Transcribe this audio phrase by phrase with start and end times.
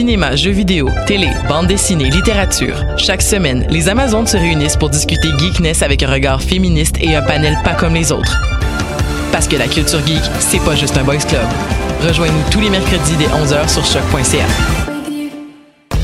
[0.00, 2.86] Cinéma, jeux vidéo, télé, bande dessinée, littérature.
[2.96, 7.20] Chaque semaine, les Amazones se réunissent pour discuter geekness avec un regard féministe et un
[7.20, 8.40] panel pas comme les autres.
[9.30, 11.44] Parce que la culture geek, c'est pas juste un boys club.
[12.00, 14.46] Rejoignez-nous tous les mercredis dès 11h sur choc.ca.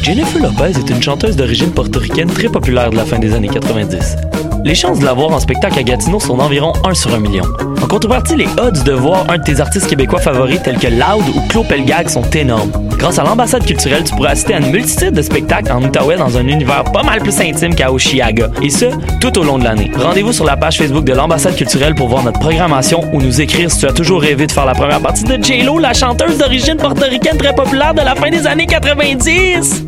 [0.02, 4.16] Jennifer Lopez est une chanteuse d'origine portoricaine très populaire de la fin des années 90.
[4.62, 7.44] Les chances de la voir en spectacle à Gatineau sont d'environ 1 sur 1 million.
[7.82, 11.24] En contrepartie, les odds de voir un de tes artistes québécois favoris tels que Loud
[11.34, 12.85] ou Claude Pelgag sont énormes.
[12.98, 16.36] Grâce à l'ambassade culturelle, tu pourras assister à une multitude de spectacles en Outaouais dans
[16.36, 18.50] un univers pas mal plus intime qu'à Oshiaga.
[18.62, 18.86] Et ce,
[19.20, 19.90] tout au long de l'année.
[19.94, 23.70] Rendez-vous sur la page Facebook de l'ambassade culturelle pour voir notre programmation ou nous écrire
[23.70, 26.76] si tu as toujours rêvé de faire la première partie de J-Lo, la chanteuse d'origine
[26.76, 29.84] portoricaine très populaire de la fin des années 90.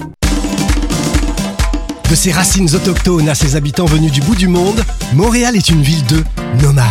[2.10, 4.82] De ses racines autochtones à ses habitants venus du bout du monde,
[5.12, 6.22] Montréal est une ville de
[6.62, 6.84] nomades.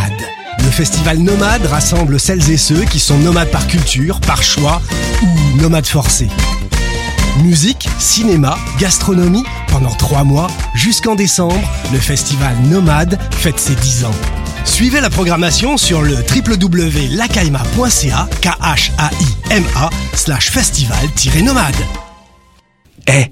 [0.67, 4.81] Le festival Nomade rassemble celles et ceux qui sont nomades par culture, par choix
[5.23, 5.27] ou
[5.61, 6.27] nomades forcés.
[7.41, 11.61] Musique, cinéma, gastronomie, pendant trois mois, jusqu'en décembre,
[11.93, 14.15] le festival Nomade fête ses 10 ans.
[14.65, 21.75] Suivez la programmation sur le www.lacaima.ca, k h a i m a slash festival-nomade.
[23.07, 23.31] Eh,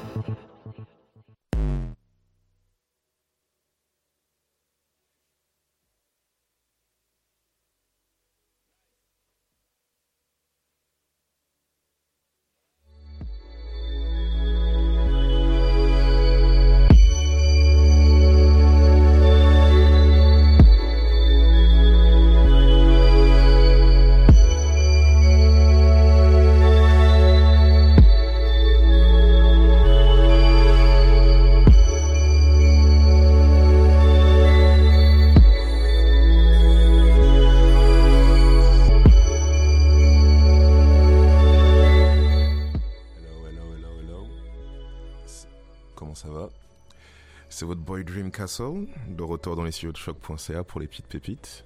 [48.59, 51.63] De retour dans les studios de choc.ca pour les petites pépites.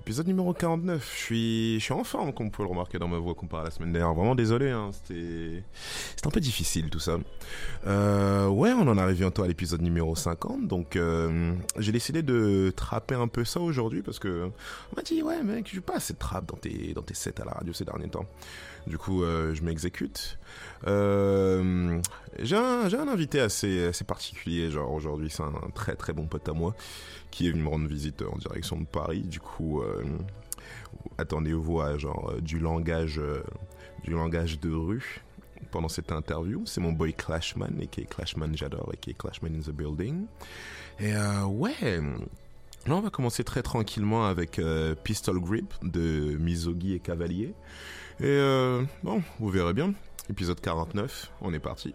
[0.00, 1.08] Épisode numéro 49.
[1.14, 3.62] Je suis, je suis en forme, comme vous pouvez le remarquer dans ma voix comparé
[3.62, 4.12] à la semaine dernière.
[4.12, 5.62] Vraiment désolé, hein, c'était,
[6.16, 7.18] c'était un peu difficile tout ça.
[7.86, 12.72] Euh, ouais, on en arrive bientôt à l'épisode numéro 50, donc euh, j'ai décidé de
[12.74, 14.50] trapper un peu ça aujourd'hui parce que
[14.92, 17.40] on m'a dit ouais mec, je pas assez de trap dans tes dans tes sets
[17.40, 18.26] à la radio ces derniers temps.
[18.86, 20.38] Du coup, euh, je m'exécute.
[20.86, 22.00] Euh,
[22.38, 26.74] j'ai un, invité assez, particulier, genre aujourd'hui, c'est un, très très bon pote à moi
[27.30, 29.22] qui est venu me rendre visite en direction de Paris.
[29.22, 30.04] Du coup, euh,
[31.18, 33.20] attendez-vous à genre du langage,
[34.04, 35.22] du langage de rue
[35.72, 36.62] pendant cette interview.
[36.64, 39.74] C'est mon boy Clashman, et qui est Clashman j'adore, et qui est Clashman in the
[39.74, 40.26] building.
[41.00, 41.12] Et
[41.46, 42.00] ouais.
[42.86, 44.60] Là, on va commencer très tranquillement avec
[45.02, 47.52] Pistol Grip de Mizogi et Cavalier.
[48.20, 49.92] Et euh, bon, vous verrez bien.
[50.30, 51.94] Épisode 49, on est parti.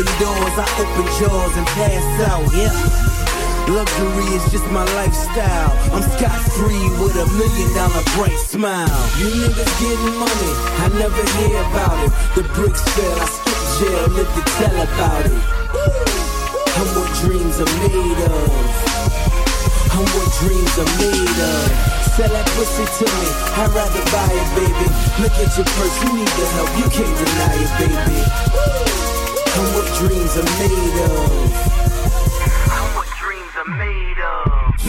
[0.00, 2.48] Open doors, I open jaws and pass out.
[2.56, 2.72] Yeah.
[3.68, 5.72] Luxury is just my lifestyle.
[5.92, 8.88] I'm scot free with a million dollar bright smile.
[9.20, 12.12] You niggas getting money, I never hear about it.
[12.34, 15.36] The bricks fell, I skip jail, live to tell about it.
[16.80, 18.80] I'm what dreams are made of.
[19.92, 21.90] I'm what dreams are made of.
[22.16, 23.28] Sell that pussy to me,
[23.60, 24.88] I'd rather buy it, baby.
[25.20, 28.49] Look at your purse, you need the help, you can't deny it, baby.
[29.56, 31.70] I'm what dreams are made of.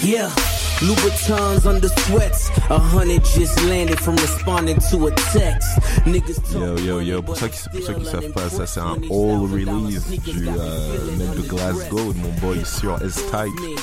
[0.03, 0.30] Yeah.
[0.82, 2.50] Louboutins under sweats.
[2.72, 5.77] A hundred just landed from responding to a text.
[6.06, 8.98] Niggas Yo yo yo, pour ceux qui, pour ceux qui savent pas, ça c'est un
[9.12, 13.80] all release du euh, mec de Glasgow, de mon boy sur S-Type,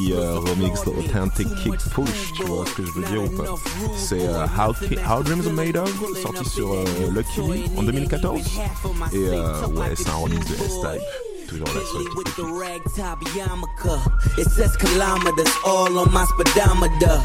[0.00, 3.54] qui remixe Authentic Kick Push, tu vois ce que je veux dire ou pas
[3.96, 4.72] C'est How,
[5.08, 5.92] How Dreams Are Made Of,
[6.22, 7.40] sorti sur euh, øh, Lucky
[7.76, 8.40] en 2014.
[9.12, 11.02] Et euh, ouais, c'est un remix de S-Type.
[11.48, 13.98] Toujours là sur with the ragtop yarmulke.
[14.38, 17.18] It says kilometers all on my speedometer.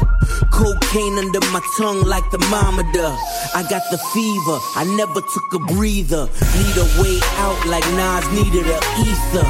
[0.50, 3.14] Cocaine under my tongue like thermometer.
[3.56, 6.28] I got the fever, I never took a breather.
[6.60, 9.48] Need a way out like Nas needed a ether.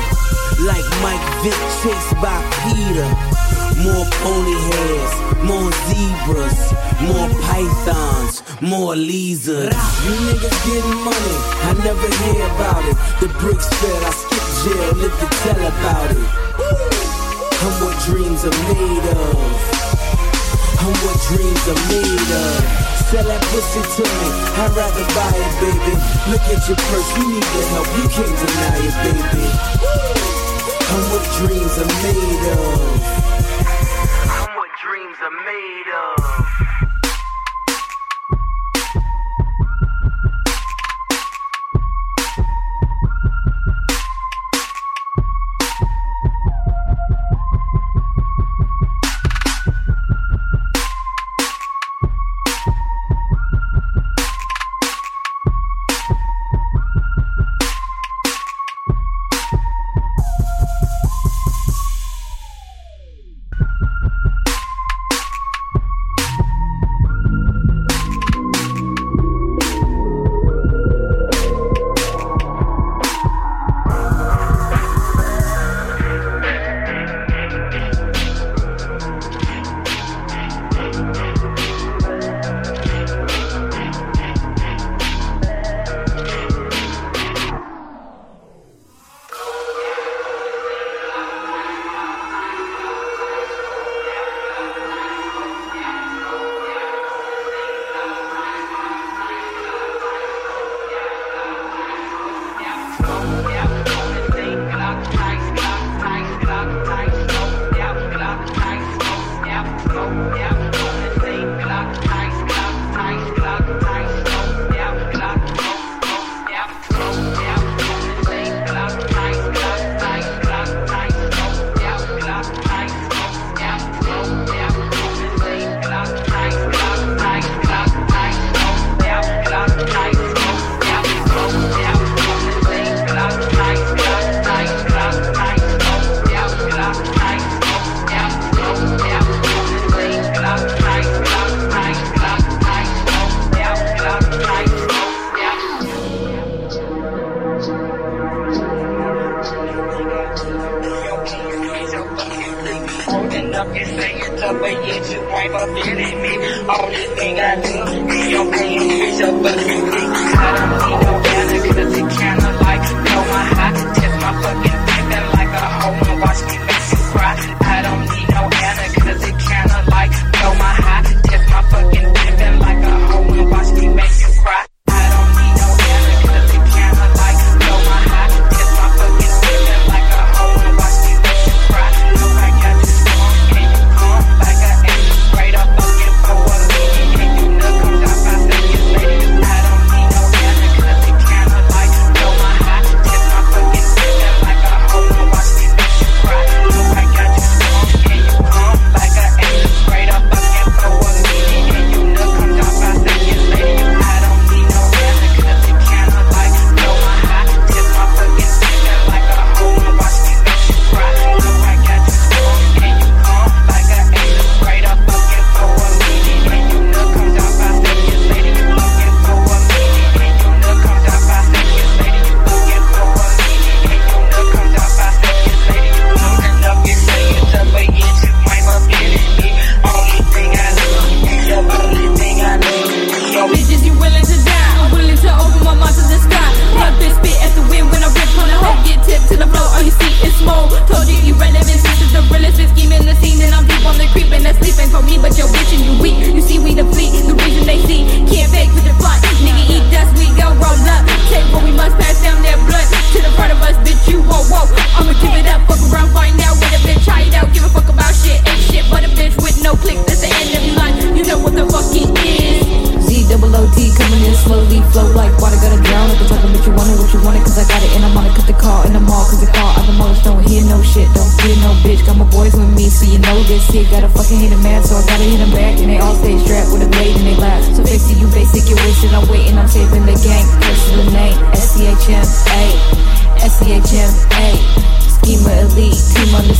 [0.63, 3.11] Like Mike Vick chased by Peter.
[3.83, 6.71] More pony hairs, more zebras,
[7.03, 9.75] more pythons, more lizards.
[9.75, 11.37] You niggas getting money,
[11.67, 12.95] I never hear about it.
[13.19, 16.27] The bricks fell, I skip jail, live to tell about it.
[17.59, 19.35] I'm what dreams are made of.
[20.79, 22.96] I'm what dreams are made of.
[23.11, 25.95] Sell that pussy to me, I'd rather buy it, baby.
[26.27, 29.47] Look at your purse, you need the help, you can't deny it, baby.
[30.91, 33.36] I'm what dreams are made of.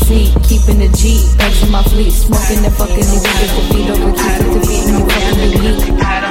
[0.07, 4.13] Seat, keeping the G, bags in my fleet, smoking and fucking these niggas feed over,
[4.15, 6.26] keep to beat, you fucking the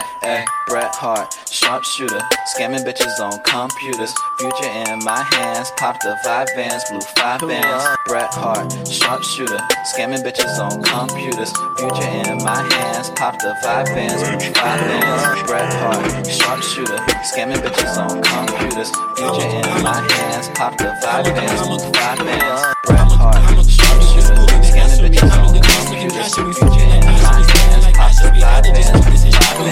[0.00, 2.20] through neck, Bret Hart, sharpshooter,
[2.54, 4.12] scamming bitches on computers.
[4.38, 7.84] Future in my hands, pop the five bands, blue five bands.
[8.06, 9.58] Bret Hart, sharpshooter,
[9.94, 11.52] scamming bitches on computers.
[11.78, 15.42] Future in my hands, pop the five bands, blue five bands.
[15.48, 18.90] Bret Hart, sharpshooter, scamming bitches on computers.
[19.16, 22.74] Future in my hands, pop the five bands, blue five bands.
[22.84, 26.34] Bret Hart, sharpshooter, scamming bitches on computers.
[26.34, 29.17] Future in my hands, pop the five bands,
[29.58, 29.64] I'm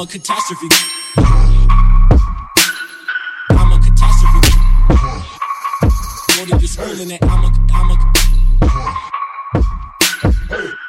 [0.00, 0.68] a catastrophe.
[3.50, 4.52] I'm a catastrophe.
[6.38, 7.18] What if it's hurling it.
[7.24, 7.96] I'm a, I'm a.
[10.54, 10.87] Hey.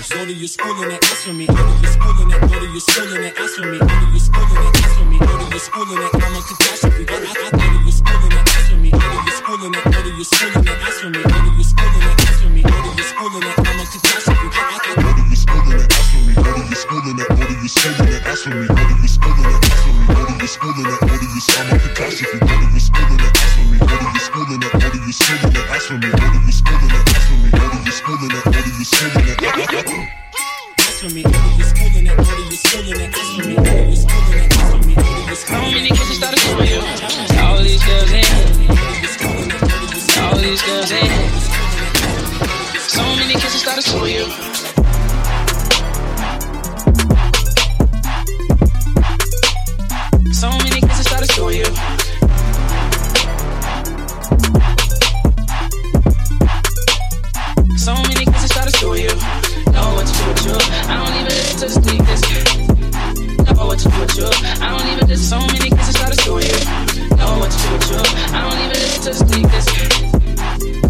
[0.00, 0.10] Like.
[0.10, 1.46] Go to your school and they ask for me.
[1.46, 3.78] Go to your school and they go to your school and they ask for me.
[3.78, 5.18] Go to your school and they ask for me.
[5.18, 7.04] Go to your school and they I'm a catastrophe.
[7.04, 8.90] Go to your school and they ask for me.
[8.90, 11.22] Go to your school and they go to your school and they ask for me.
[11.22, 12.62] Go to your school and they ask for me.
[12.62, 14.89] Go to your school and they I'm a catastrophe
[17.62, 18.26] you schooling at?
[18.26, 19.60] Ask for me, what are you schooling at?
[19.60, 21.00] Ask for me, what are you schooling at?
[21.00, 21.40] What are you,
[21.76, 22.40] the cash if you.
[22.40, 23.36] what are you schooling at?
[23.36, 24.72] Ask for me, what are you schooling at?
[24.72, 25.68] What are you schooling at?
[25.68, 27.04] Ask for me, what are you schooling at?
[27.10, 28.46] Ask for me, what are you schooling at?
[28.46, 29.50] What are you schooling at?
[31.00, 32.16] For me, what are you schooling at?
[32.16, 33.12] What are you schooling at?
[33.12, 34.38] Ask for me, what are you schooling at?
[34.40, 35.50] Ask for me, what are you schooling at?
[35.50, 36.80] How many kids you started schooling?
[37.40, 38.24] All these girls in
[40.20, 41.10] All these girls in
[42.80, 44.59] So many kids you started you.
[64.16, 64.64] with you.
[64.64, 66.58] I don't even listen so many kisses try to screw you.
[67.16, 68.02] Know what to do with you.
[68.34, 69.66] I don't even listen to sneakers.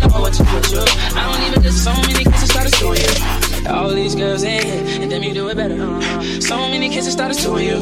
[0.01, 0.85] Know what to do with you.
[1.17, 3.71] I don't even listen so many kisses try to screw you.
[3.71, 5.81] All these girls in here, and then you do it better.
[5.81, 6.41] Uh-huh.
[6.41, 7.79] So many kisses started to you.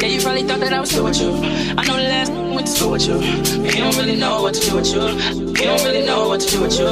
[0.00, 1.32] Yeah, you probably thought that I was still with you.
[1.76, 3.20] I know the last went to school with you.
[3.20, 5.02] You don't really know what to do with you.
[5.02, 6.90] You don't really know what to do with you.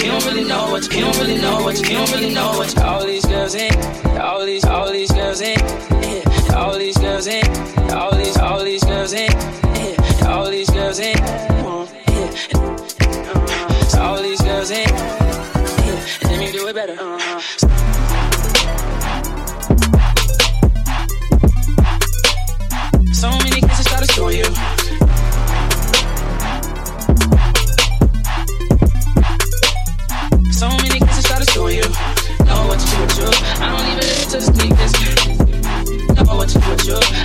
[0.00, 0.82] You don't really know what.
[0.94, 1.76] you don't really know what.
[1.80, 2.78] you don't really know what.
[2.78, 3.74] All these girls in,
[4.18, 5.91] all these, all these girls in.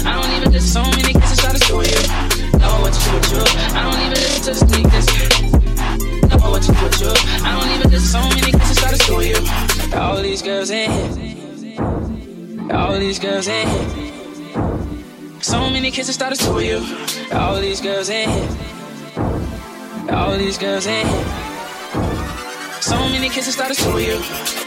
[0.07, 0.61] I don't even.
[0.61, 2.01] So many kisses to you.
[2.59, 3.43] Know what to do with you.
[3.75, 4.51] I don't even to.
[6.29, 7.13] Know what to do with you.
[7.43, 7.99] I don't even.
[7.99, 9.39] So many kisses to you.
[9.99, 11.11] All these girls in here.
[12.75, 13.87] All these girls in here.
[15.41, 16.79] So many kisses started to you.
[17.33, 18.49] All these girls in here.
[20.11, 21.25] All these girls in here.
[22.81, 24.66] So many kisses started to you.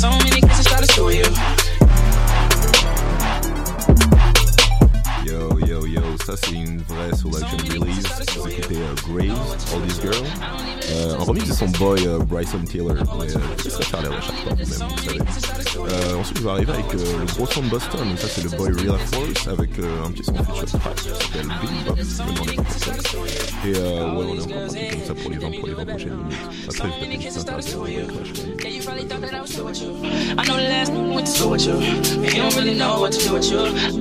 [0.00, 1.59] So many kisses started to show you.
[6.52, 8.06] Une vraie selection release.
[8.36, 10.26] Vous écoutez euh, Graves, All These Girls.
[10.90, 12.94] Euh, en remix de son boy euh, Bryson Taylor.
[13.18, 15.20] Mais, euh, je l'air à chaque fois, même, vous savez.
[15.88, 18.08] Euh, ensuite, je vais arriver avec euh, le gros son de Boston.
[18.08, 21.08] Donc, ça, c'est le boy Real Force avec euh, un petit son feature track qui
[21.08, 21.98] s'appelle Big Bop.
[21.98, 23.68] Je pas.
[23.68, 25.84] Et euh, ouais, on est encore parti comme ça pour les 20, pour les 20
[25.86, 26.36] prochaines minutes.
[27.10, 27.86] Vite, c'est intéressant.
[31.20, 33.58] Yeah, you don't really know what to do with you.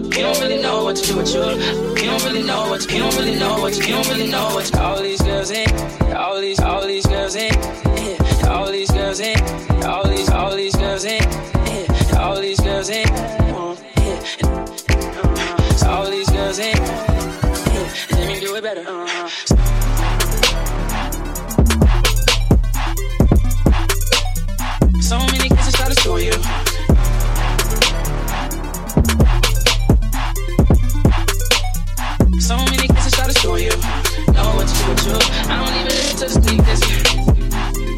[0.10, 1.34] Don't really know what to do with.
[1.34, 4.76] You don't really know what you don't really know what you don't really know what.
[4.78, 5.70] All these girls in,
[6.16, 7.54] all these, all these girls in,
[8.48, 9.38] all these girls in,
[9.84, 11.24] all these, all these girls in,
[12.18, 13.08] all these girls in.
[15.86, 18.84] All these girls in, and then do it better.
[25.02, 26.59] So many kisses started to you.
[33.30, 33.70] Kisses started you.
[34.34, 35.18] Know what to do with you.
[35.50, 36.82] I don't even listen to the sneak this.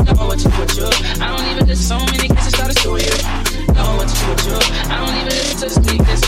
[0.05, 0.89] Know what to do with you.
[1.21, 1.85] I don't even listen.
[1.87, 3.15] So many kisses started to you.
[3.73, 4.59] Know what to do with you.
[4.89, 6.21] I don't even listen to the sneak this.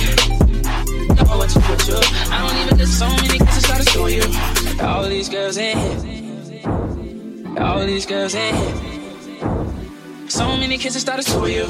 [1.18, 2.00] Know what to do with you.
[2.32, 2.96] I don't even listen.
[2.96, 4.26] So many kisses started to you.
[4.86, 6.00] All these girls in here.
[7.60, 8.74] All these girls in here.
[10.30, 11.68] So many kisses started to you.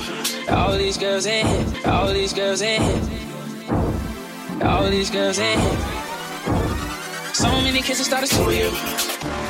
[0.50, 1.66] All these girls in here.
[1.92, 3.02] All these girls in here.
[4.64, 5.78] All these girls in here.
[7.34, 9.43] So many kisses started to you.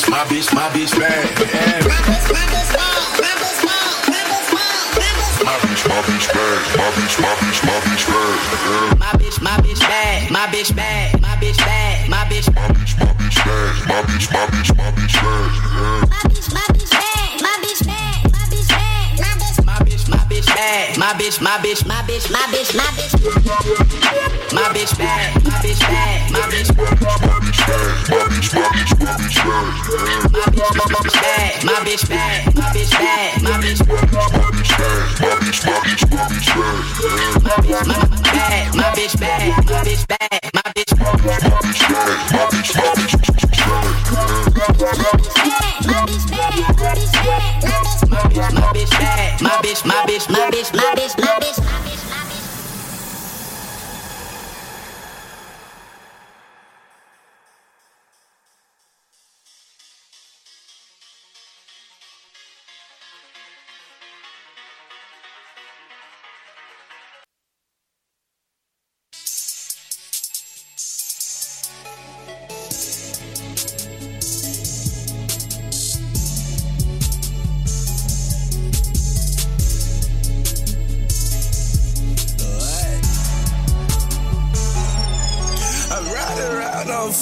[0.00, 0.49] Bitch, my bitch,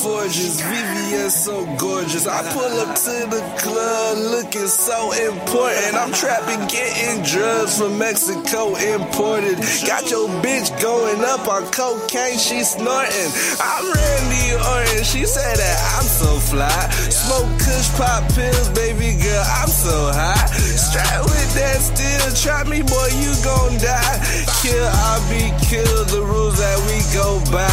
[0.09, 0.98] forges, vive
[1.31, 2.27] so gorgeous.
[2.27, 5.95] I pull up to the club looking so important.
[5.95, 9.59] I'm trapping, getting drugs from Mexico imported.
[9.87, 13.31] Got your bitch going up on cocaine, she snorting.
[13.61, 16.89] I'm Randy Orton, she said that I'm so fly.
[17.13, 20.47] Smoke kush, pop pills, baby girl, I'm so high.
[20.57, 24.17] Strap with that steel, try me, boy, you gon' die.
[24.65, 27.69] Kill, I'll be killed, the rules that we go by.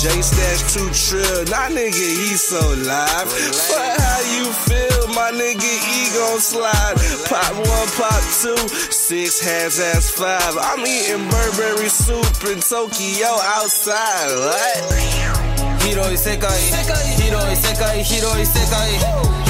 [0.00, 3.27] J Stash 2 trill, nah nigga, he so live.
[3.69, 6.95] But how you feel, my nigga, E gon' slide.
[7.29, 8.57] Pop one, pop two,
[8.89, 10.57] six hands, ass five.
[10.57, 15.65] I'm eating Burberry soup in Tokyo outside, what?
[15.85, 18.89] 広い世界広い世界広い世界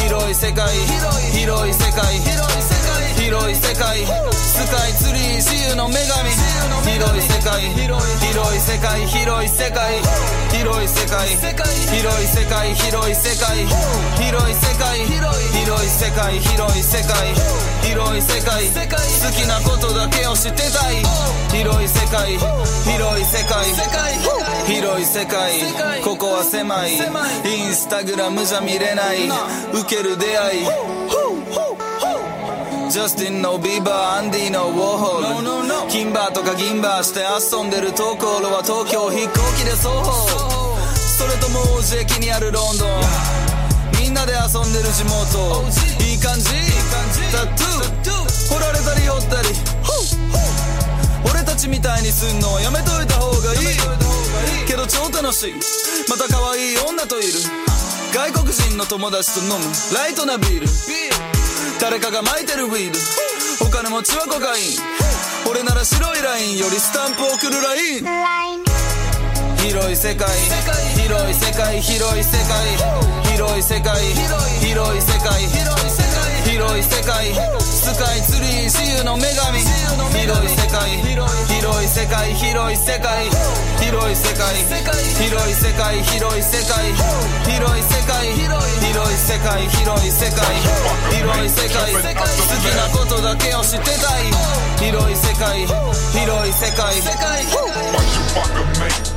[0.04, 6.31] 広い世界広い世界広い世界 スカイツリー自由の女神。
[6.83, 7.63] 広い世界。
[7.71, 8.03] 広
[8.57, 9.07] い世界。
[9.07, 10.01] 広い世界。
[10.51, 11.29] 広い世界。
[11.95, 12.75] 広い世界。
[12.75, 13.67] 広い世界。
[14.19, 15.07] 広い世界。
[15.07, 16.41] 広い世界。
[16.41, 17.35] 広い世界。
[17.87, 18.67] 広い世界。
[18.67, 20.97] 好きなことだけを知ってたい。
[21.53, 22.37] 広い世界。
[22.37, 23.65] 広い世界。
[24.67, 26.03] 広い世界。
[26.03, 26.95] ここは狭い。
[26.97, 29.29] インスタグラムじゃ見れない。
[29.73, 31.00] 受ける出会い。
[32.91, 40.11] ジャスティンのビーバーアンディのウォーホール金バーとか銀バーして遊んでるところは東京飛行機で双方
[40.99, 42.91] それとも王子駅にあるロンドン。
[44.03, 45.23] みんなで遊んでる地元。
[46.03, 46.51] いい感じ。
[47.31, 48.59] タトゥー。
[48.59, 49.55] 掘られたり掘ったり。
[51.31, 54.67] 俺たちみたいにすんのやめといた方がいい。
[54.67, 55.55] けど超楽しい。
[56.11, 57.39] また可愛い女といる。
[58.13, 59.71] 外国人の友達と飲む。
[59.95, 60.67] ライトなビール
[61.81, 65.21] 誰かが巻いてるウィードお金持ちはコカイン
[65.51, 66.59] 俺なら白いライン。
[66.59, 68.05] よりスタンプ送るライン。
[69.57, 70.29] 広い世界
[70.95, 71.81] 広い世界。
[71.81, 72.77] 広い世界。
[73.33, 73.97] 広い世界。
[74.61, 75.41] 広い世界。
[75.49, 77.31] 広い世界広い世界。
[77.61, 79.61] スカイツリー自由の女神。
[80.19, 80.99] 広い世界。
[80.99, 81.31] 広
[81.85, 82.35] い世界。
[82.35, 83.31] 広い世界。
[83.79, 84.51] 広い世界。
[84.59, 86.03] 広い世界。
[86.03, 86.91] 広い世界。
[87.47, 88.35] 広い世界。
[88.35, 89.63] 広い世界。
[89.71, 90.43] 広い世界。
[91.15, 91.87] 広い世界。
[91.87, 94.27] 好きなことだけを知ってたい。
[94.81, 95.67] 広い世界。
[95.67, 96.91] 広い世界。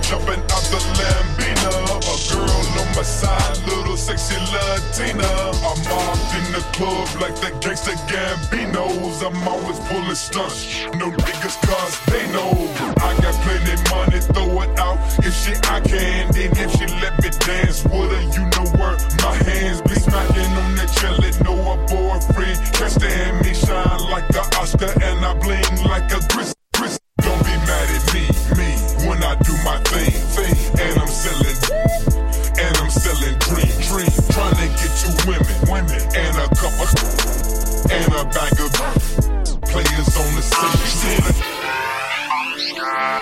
[0.04, 5.26] Jumping out the Lambina, of a girl no my side, little sexy Latina.
[5.26, 9.24] I'm off in the club like the gangsta Gambinos.
[9.26, 12.52] I'm always pulling stunts, no niggas cause they know.
[13.02, 15.00] I got plenty money, throw it out.
[15.26, 18.98] If she I can, then if she let me dance with her, you know where
[19.24, 21.32] my hands be smacking on that jelly.
[21.44, 26.20] Know a boyfriend can't stand me shine like a Oscar, and I bling like a
[26.34, 26.54] gris.
[26.76, 27.00] gris.
[27.22, 28.24] Don't be mad at me,
[28.58, 28.70] me,
[29.08, 32.23] when I do my thing, thing, and I'm selling,
[35.26, 36.88] women, women, and a couple,
[37.92, 38.72] and a bag of
[39.64, 41.24] players on the scene.
[42.32, 43.22] I'm sky,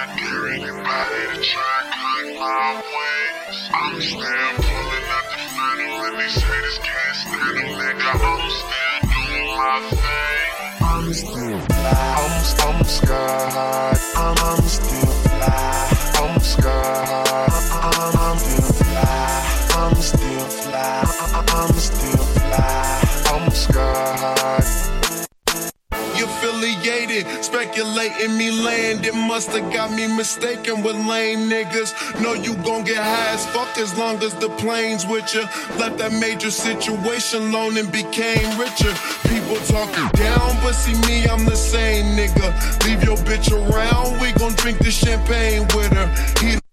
[0.00, 3.70] and dare anybody to try and cut my wings.
[3.72, 8.10] I'm still pulling up the final and they say this can't stand them, nigga.
[8.20, 10.50] I'm still doing my thing.
[10.82, 11.98] I'm still fly.
[12.18, 13.94] I'm, I'm sky high.
[14.16, 15.88] I'm, I'm still fly.
[16.22, 17.59] I'm sky high.
[21.60, 23.02] I'm still fly.
[23.26, 24.80] I'm sky high.
[26.40, 29.04] Affiliated, speculating me land.
[29.04, 31.92] It must have got me mistaken with lame niggas.
[32.22, 35.42] Know you gon' get high as fuck as long as the plane's with you.
[35.76, 38.94] Left that major situation alone and became richer.
[39.28, 42.56] People talking down, but see me, I'm the same nigga.
[42.86, 46.08] Leave your bitch around, we gon' drink the champagne with her.
[46.48, 46.69] Around,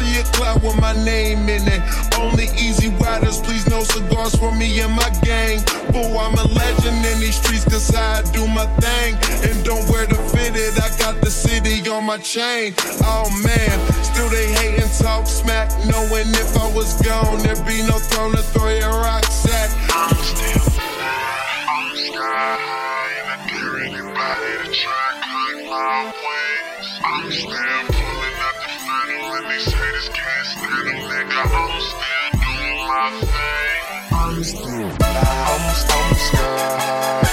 [0.00, 1.82] see a cloud with my name in it.
[2.18, 5.60] Only easy riders, please no cigars for me and my gang.
[5.92, 9.14] Fool, I'm a legend in these streets cause I do my thing.
[9.48, 12.74] And don't wear the fitted, I got the city on my chain.
[13.04, 15.68] Oh man, still they hate and talk smack.
[15.86, 19.70] Knowing if I was gone, there'd be no throne to throw your rocks at.
[19.92, 20.60] I'm still.
[25.82, 27.00] I'm wings.
[27.04, 27.89] I'm still
[30.72, 34.12] I'm still doing my thing.
[34.12, 34.90] I'm still.
[35.00, 35.74] I'm,
[37.22, 37.29] I'm.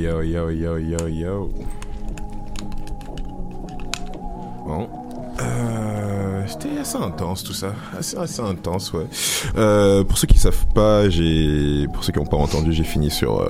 [0.00, 1.50] Yo, yo, yo, yo, yo.
[4.66, 4.88] Bon.
[5.40, 9.06] Euh, C'était assez intense tout ça, assez, intense, ouais.
[9.56, 13.10] Euh, pour ceux qui savent pas, j'ai, pour ceux qui n'ont pas entendu, j'ai fini
[13.10, 13.44] sur,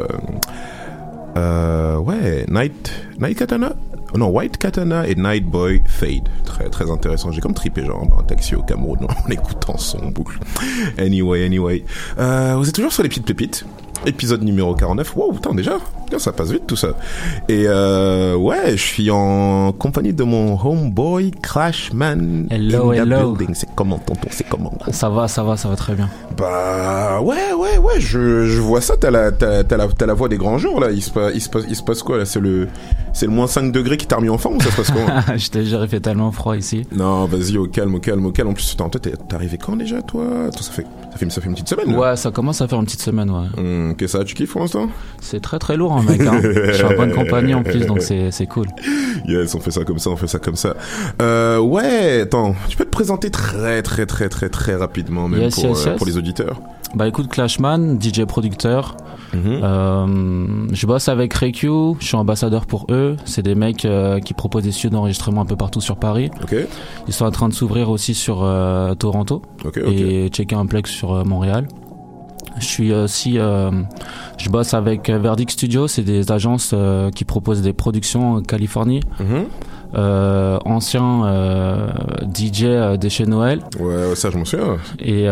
[1.36, 3.74] euh, ouais, Night, Night Katana,
[4.16, 7.30] non, White Katana et Night Boy Fade, très très intéressant.
[7.30, 10.38] J'ai comme trippé genre dans un taxi au Cameroun en écoutant son boucle.
[10.98, 11.84] Anyway, anyway,
[12.16, 13.64] vous êtes toujours sur les petites pépites.
[14.06, 15.14] Épisode numéro 49.
[15.16, 15.78] Wow, putain, déjà?
[16.18, 16.88] Ça passe vite tout ça.
[17.48, 22.46] Et euh, ouais, je suis en compagnie de mon homeboy Clashman.
[22.50, 23.36] Hello, hello.
[23.54, 24.28] C'est comment, tonton?
[24.30, 24.72] C'est comment?
[24.90, 26.08] Ça va, ça va, ça va très bien.
[26.36, 28.96] Bah ouais, ouais, ouais, je, je vois ça.
[28.96, 30.90] T'as la, t'as, t'as la, t'as la voix des grands jours là.
[30.90, 32.24] Il se passe, il se passe, il se passe quoi là?
[32.24, 32.68] C'est le,
[33.12, 35.08] c'est le moins 5 degrés qui t'a remis en forme ou ça se passe comment?
[35.36, 36.86] Je jure, il fait tellement froid ici.
[36.92, 38.48] Non, vas-y, au calme, au calme, au calme.
[38.50, 40.24] En plus, attends, toi, t'es arrivé quand déjà, toi?
[40.52, 41.92] Toi, ça fait, ça fait, ça fait une petite semaine.
[41.92, 41.98] là.
[41.98, 43.94] Ouais, ça commence à faire une petite semaine, ouais.
[43.98, 44.88] Qu'est-ce que ça, tu kiffes pour l'instant?
[45.20, 46.20] C'est très très lourd, hein, mec.
[46.20, 46.40] Hein.
[46.42, 48.66] je suis en bonne compagnie en plus, donc c'est c'est cool.
[49.26, 50.74] Yes, on fait ça comme ça, on fait ça comme ça.
[51.20, 55.54] Euh, ouais, attends, tu peux te présenter très, très, très, très, très rapidement, même Yes,
[55.54, 55.96] pour, yes, euh, yes.
[55.98, 56.60] pour les auditeurs?
[56.94, 58.96] Bah écoute, Clashman, DJ producteur.
[59.32, 59.60] Mhm.
[59.62, 63.16] Euh, je bosse avec RayQ, je suis ambassadeur pour eux.
[63.24, 66.30] C'est des mecs euh, qui proposent des studios d'enregistrement un peu partout sur Paris.
[67.06, 69.42] Ils sont en train de s'ouvrir aussi sur euh, Toronto
[69.76, 71.68] et checker un plex sur Montréal.
[72.58, 73.70] Je suis aussi, euh,
[74.38, 79.00] je bosse avec Verdict Studio, c'est des agences euh, qui proposent des productions en Californie.
[79.18, 79.44] Mhm.
[79.94, 81.88] Euh, ancien euh,
[82.32, 83.60] DJ euh, des chez Noël.
[83.80, 84.76] Ouais, ouais, ça, je m'en souviens.
[85.00, 85.26] Et,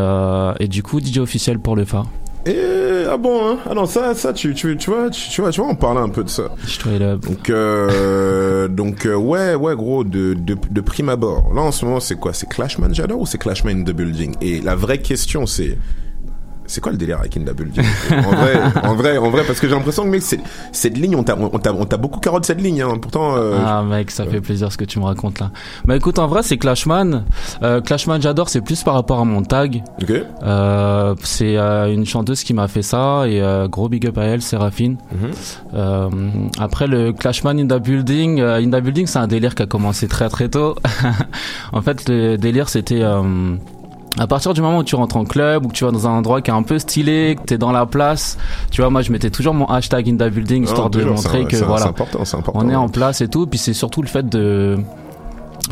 [0.61, 2.07] et du coup, DJ officiel pour le phare.
[2.47, 5.51] Et ah bon, hein Ah non, ça, ça, tu, tu, tu vois, tu, tu vois,
[5.51, 6.45] tu vois, on parler un peu de ça.
[7.21, 11.53] Donc, euh, donc, euh, ouais, ouais, gros, de, de, de prime abord.
[11.55, 12.33] Là, en ce moment, c'est quoi?
[12.33, 14.35] C'est Clashman, j'adore, ou c'est Clashman in the Building?
[14.41, 15.79] Et la vraie question, c'est.
[16.69, 19.59] C'est quoi le délire avec In the Building En vrai, en vrai, en vrai, parce
[19.59, 22.45] que j'ai l'impression que, mec, cette ligne, on t'a, on t'a, on t'a beaucoup carotte
[22.45, 22.99] cette ligne, hein.
[23.01, 25.51] Pourtant, euh, Ah mec, ça fait plaisir ce que tu me racontes là.
[25.87, 27.25] Bah écoute, en vrai, c'est Clashman.
[27.63, 28.49] Euh, Clashman, j'adore.
[28.49, 29.83] C'est plus par rapport à mon tag.
[30.03, 30.13] Ok.
[30.43, 34.43] Euh, c'est euh, une chanteuse qui m'a fait ça et gros big up à elle,
[34.43, 34.99] Séraphine.
[35.75, 36.09] Euh,
[36.59, 40.09] après le Clashman in the building, in the building, c'est un délire qui a commencé
[40.09, 40.75] très très tôt.
[41.73, 43.03] en fait, le délire c'était
[44.19, 46.11] à partir du moment où tu rentres en club ou que tu vas dans un
[46.11, 48.37] endroit qui est un peu stylé, que t'es dans la place,
[48.71, 51.17] tu vois, moi je mettais toujours mon hashtag in the building histoire Non, de toujours,
[51.17, 52.53] montrer que voilà, important, important.
[52.55, 53.47] on est en place et tout.
[53.47, 54.77] Puis c'est surtout le fait de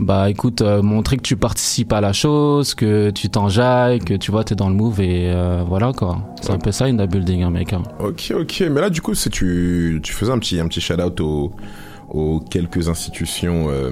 [0.01, 4.31] bah écoute euh, montrer que tu participes à la chose que tu t'enjailles que tu
[4.31, 7.09] vois t'es dans le move et euh, voilà quoi c'est un peu ça in the
[7.09, 7.83] building hein, mec hein.
[8.01, 8.65] Ok, ok.
[8.71, 11.51] Mais là, du coup, c'est tu, tu faisais un petit, un petit shout-out aux,
[12.11, 13.91] aux quelques institutions euh,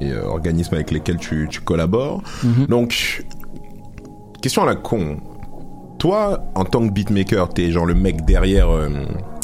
[0.00, 2.22] et organismes avec lesquels tu, tu collabores.
[2.42, 2.66] Mhm.
[2.66, 3.24] Donc,
[4.42, 5.16] question à la con.
[5.98, 8.68] Toi, en tant que beatmaker, t'es genre le mec derrière.
[8.70, 8.88] euh,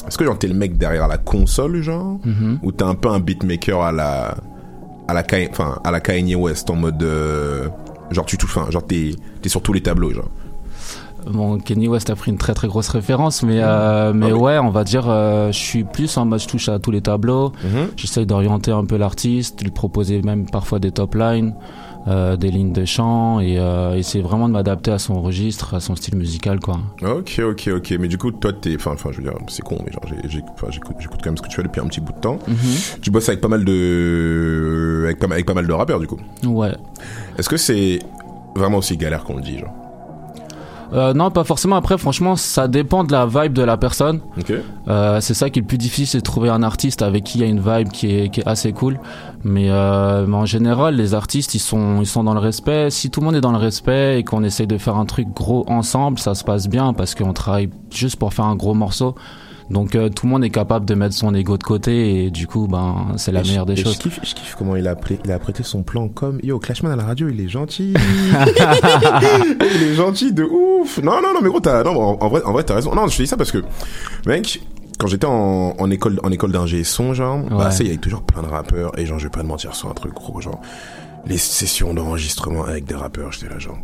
[0.07, 2.59] Est-ce que genre t'es le mec derrière la console, genre, Mhm.
[2.63, 4.35] ou t'es un peu un beatmaker à la,
[5.07, 7.69] à la, Ka- enfin, à la Kanye West en mode, euh,
[8.11, 9.11] genre tu touches, enfin, genre t'es,
[9.43, 10.29] t'es sur tous les tableaux, genre?
[11.31, 14.71] bon Kenny West a pris une très très grosse référence mais euh, mais ouais on
[14.71, 17.89] va dire euh, je suis plus en mode je touche à tous les tableaux Mhm.
[17.97, 21.55] j'essaye d'orienter un peu l'artiste lui proposer même parfois des top lines
[22.09, 25.81] euh, des lignes de chant et euh, essayer vraiment de m'adapter à son registre à
[25.81, 27.95] son style musical quoi Ok, ok, ok.
[28.01, 28.75] Mais du coup, toi, t'es.
[28.77, 31.49] Enfin, enfin, je veux dire, c'est con, mais genre, j'écoute, j'écoute quand même ce que
[31.49, 32.39] tu fais depuis un petit bout de temps.
[32.49, 32.57] Mhm.
[33.03, 35.03] Tu bosses avec pas mal de.
[35.05, 36.19] Avec pas, mal- avec pas mal de rappeurs, du coup.
[36.45, 36.75] ouais
[37.39, 37.99] Est-ce que c'est
[38.57, 39.75] vraiment aussi galère qu'on le dit, genre?
[40.95, 41.77] Euh, non, pas forcément.
[41.77, 44.21] Après, franchement, ça dépend de la vibe de la personne.
[44.39, 44.53] Ok.
[44.89, 47.39] Euh, c'est ça qui est le plus difficile, c'est de trouver un artiste avec qui
[47.39, 48.99] il y a une vibe qui est, qui est assez cool.
[49.45, 52.91] Mais, euh, mais en général, les artistes, ils sont, ils sont dans le respect.
[52.91, 55.29] Si tout le monde est dans le respect et qu'on essaye de faire un truc
[55.35, 59.15] gros ensemble, ça se passe bien parce qu'on travaille juste pour faire un gros morceau.
[59.71, 62.47] Donc euh, tout le monde est capable de mettre son ego de côté et du
[62.47, 63.95] coup, ben, c'est la Et je- meilleure des choses.
[63.95, 66.91] Je kiffe, je kiffe comment il a, il a prêté son plan comme Yo, Clashman
[66.91, 67.93] à la radio, il est gentil.
[69.77, 70.99] il est gentil de ouf.
[71.03, 72.95] Non, non, non, mais gros, t'as, non, en, en vrai, en vrai, t'as raison.
[72.95, 73.63] Non, je te dis ça parce que,
[74.27, 74.61] mec,
[74.99, 77.99] quand j'étais en, en école, en école d'ingé son, genre, bah, ça, il y avait
[77.99, 80.41] toujours plein de rappeurs et genre, je vais pas te mentir sur un truc gros,
[80.41, 80.61] genre,
[81.27, 83.79] les sessions d'enregistrement avec des rappeurs, j'étais là, genre.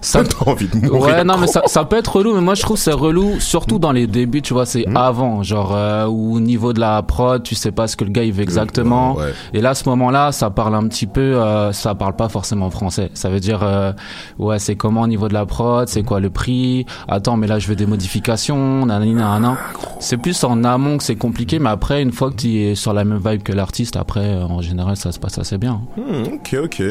[0.00, 1.02] Ça t'as envie de mourir.
[1.16, 3.78] Ouais, non, mais ça, ça peut être relou, mais moi je trouve c'est relou, surtout
[3.78, 4.96] dans les débuts, tu vois, c'est Hmm.
[4.96, 8.24] avant, genre, euh, au niveau de la prod, tu sais pas ce que le gars
[8.24, 9.14] il veut exactement.
[9.16, 9.32] ouais.
[9.52, 12.70] Et là, à ce moment-là, ça parle un petit peu, euh, ça parle pas forcément
[12.70, 13.10] français.
[13.14, 13.92] Ça veut dire, euh,
[14.38, 17.58] ouais, c'est comment au niveau de la prod, c'est quoi le prix, attends, mais là
[17.58, 19.58] je veux des modifications, nanana.
[19.98, 22.94] C'est plus en amont que c'est compliqué, mais après, une fois que tu es sur
[22.94, 25.82] la même vibe que l'artiste, après, euh, en général, ça se passe assez bien.
[25.96, 26.82] Hmm, ok, ok.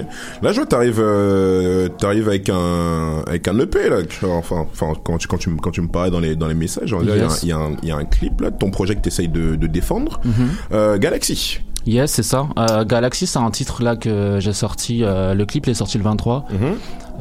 [0.44, 4.04] Là, je vois, t'arrives, euh, t'arrives avec un, un, avec un EP, là.
[4.04, 6.36] tu vois, Enfin, enfin, quand tu, quand tu, me- quand tu me parlais dans les,
[6.36, 7.44] dans les messages, dire, il y a un- Yes.
[7.44, 7.48] y,
[7.84, 10.20] il y a un clip, là, de ton projet que t'essayes de, de défendre.
[10.26, 10.34] Mhm.
[10.74, 11.60] Euh, Galaxy.
[11.88, 12.48] Yes, c'est ça.
[12.60, 15.04] Euh, Galaxy, c'est un titre là que j'ai sorti.
[15.04, 16.46] euh, le clip est sorti le 23.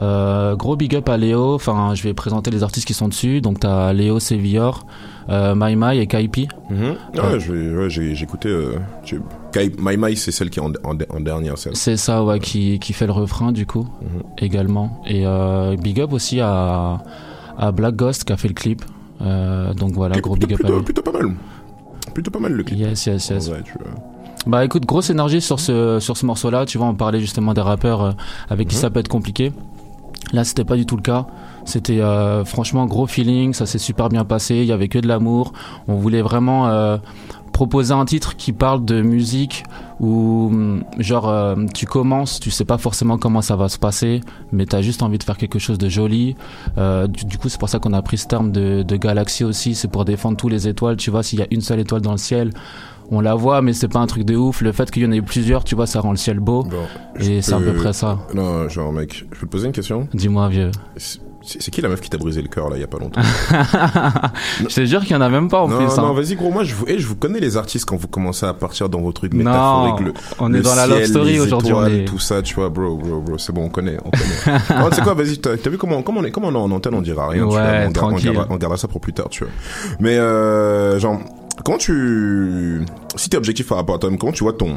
[0.01, 1.55] Euh, gros big up à Léo.
[1.55, 3.41] Enfin, je vais présenter les artistes qui sont dessus.
[3.41, 4.87] Donc t'as Léo Sévillor,
[5.29, 6.49] My My et Kaipi.
[6.71, 8.49] Je vais- ouais, j'ai écouté.
[8.49, 8.75] Euh,
[9.79, 11.77] My My, c'est celle qui est en, en, en dernière, celle.
[11.77, 13.87] C'est ça, ouais, qui, qui fait le refrain du coup,
[14.39, 15.03] également.
[15.07, 16.99] Et euh, big up aussi à,
[17.59, 18.83] à Black Ghost qui a fait le clip.
[19.21, 21.33] Euh, donc voilà, gros big up à Plutôt, plutôt pas mal.
[22.15, 22.79] Plutôt pas mal le clip.
[22.79, 23.49] Yes, yes, yes.
[23.49, 23.89] En vrai, tu vois.
[24.47, 26.65] Bah écoute, grosse énergie sur ce, sur ce morceau-là.
[26.65, 28.13] Tu vois, on parlait justement des rappeurs euh,
[28.49, 28.81] avec qui Mhm.
[28.81, 29.53] ça peut être compliqué.
[30.33, 31.27] Là, c'était pas du tout le cas.
[31.65, 34.57] C'était euh, franchement gros feeling, ça s'est super bien passé.
[34.57, 35.53] Il y avait que de l'amour.
[35.87, 36.99] On voulait vraiment euh,
[37.53, 39.65] proposer un titre qui parle de musique
[40.01, 44.21] où hum, genre euh, tu commences, tu sais pas forcément comment ça va se passer,
[44.53, 46.37] mais t'as juste envie de faire quelque chose de joli.
[46.79, 49.45] Euh, du, du coup, c'est pour ça qu'on a pris ce terme de, de galaxie
[49.45, 49.75] aussi.
[49.75, 50.97] C'est pour défendre tous les étoiles.
[50.97, 52.53] Tu vois, s'il y a une seule étoile dans le ciel,
[53.11, 54.61] on la voit, mais c'est pas un truc de ouf.
[54.61, 56.67] Le fait qu'il y en ait plusieurs, tu vois, ça rend le ciel beau.
[57.21, 58.19] et c'est à peu près ça.
[58.35, 60.09] Non, genre, mec, je peux te poser une question?
[60.15, 60.71] Dis-moi, vieux.
[61.41, 63.23] C'est qui la meuf qui t'a brisé le cœur, là, il y a pas longtemps?
[64.69, 65.97] Je te jure qu'il y en a même pas en non, plus.
[65.97, 66.13] Non, hein.
[66.13, 68.53] vas-y, gros, moi, je vous, eh, je vous connais les artistes quand vous commencez à
[68.53, 70.07] partir dans vos trucs Non, métaphoriques.
[70.07, 72.55] Le, on le est dans la ciel, love story aujourd'hui, on est- Tout ça, tu
[72.57, 73.97] vois, bro, bro, bro, c'est bon, on connaît.
[74.05, 74.59] On connaît.
[74.83, 76.57] non, tu sais quoi, vas-y, t'as t'as vu comment, comment on est, comment on est
[76.59, 78.25] en antenne, on dira rien, tu Ouais, vois, on, garde- on, tranquille.
[78.33, 79.53] gardera, on gardera ça pour plus tard, tu vois.
[80.01, 81.19] Mais, euh, genre,
[81.65, 82.83] comment tu,
[83.17, 84.75] si t'es objectif par rapport à toi-même, comment tu vois ton,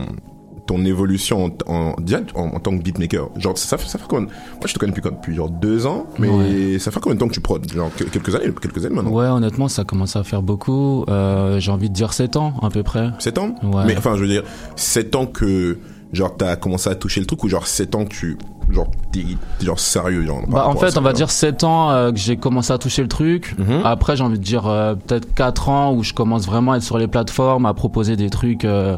[0.67, 1.95] ton évolution en, en,
[2.35, 3.29] en, en tant que beatmaker?
[3.37, 4.31] Genre, ça, fait- ça fait combien Moi,
[4.65, 6.79] je te connais depuis, depuis genre deux ans, mais Ouais.
[6.79, 7.69] ça fait combien de temps que tu prod?
[7.71, 11.03] Genre, que- quelques années, quelques années maintenant Ouais, honnêtement, ça commence à faire beaucoup.
[11.09, 13.09] Euh, J'ai envie de dire 7 ans, à peu près.
[13.19, 13.55] 7 ans?
[13.63, 13.83] Ouais.
[13.85, 14.43] Mais enfin, je veux dire,
[14.75, 15.77] 7 ans que,
[16.13, 18.37] genre, t'as commencé à toucher le truc ou genre 7 ans que tu,
[18.69, 19.23] genre, t'es
[19.61, 20.41] genre sérieux, genre.
[20.47, 23.07] Bah, en fait, on va dire 7 ans euh, que j'ai commencé à toucher le
[23.07, 23.55] truc.
[23.57, 23.81] Mhm.
[23.85, 26.83] Après, j'ai envie de dire euh, peut-être 4 ans où je commence vraiment à être
[26.83, 28.97] sur les plateformes, à proposer des trucs euh,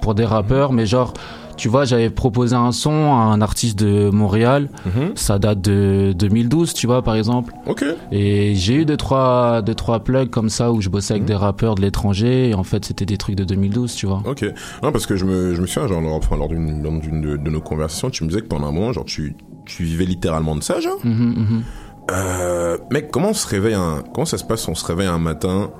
[0.00, 0.72] pour des rappeurs.
[0.72, 1.12] Mais genre,
[1.56, 4.68] tu vois, j'avais proposé un son à un artiste de Montréal.
[5.14, 7.52] Ça date de 2012, tu vois, par exemple.
[7.66, 7.84] Ok.
[8.12, 11.34] Et j'ai eu deux trois, deux, trois plugs comme ça où je bossais avec des
[11.34, 12.50] rappeurs de l'étranger.
[12.50, 14.22] Et en fait, c'était des trucs de 2012, tu vois.
[14.26, 14.44] Ok.
[14.82, 17.20] Non, parce que je me, je me souviens, genre, lors, enfin, lors d'une, lors d'une
[17.20, 19.34] de, de nos conversations, tu me disais que pendant un moment, genre, tu,
[19.64, 20.98] tu vivais littéralement de ça, genre.
[21.04, 21.62] Mhm, mhm.
[22.10, 25.18] Euh, mec, comment on se réveille un, comment ça se passe, on se réveille un
[25.18, 25.70] matin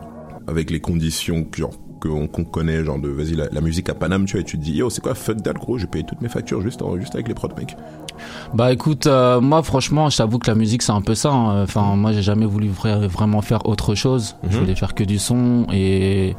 [0.48, 4.24] avec les conditions que, genre, qu'on connaît, genre de, vas-y, la, la musique à Paname,
[4.26, 6.20] tu vois, et tu te dis, yo, c'est quoi, fuck that, gros, je paye toutes
[6.20, 7.76] mes factures juste, en- juste avec les prods, mec.
[8.54, 11.30] Bah écoute, euh, moi franchement, je t'avoue que la musique c'est un peu ça.
[11.32, 11.62] hein.
[11.62, 14.36] Enfin, moi j'ai jamais voulu vra- vraiment faire autre chose.
[14.48, 14.62] Je Mhm.
[14.62, 16.34] voulais faire que du son et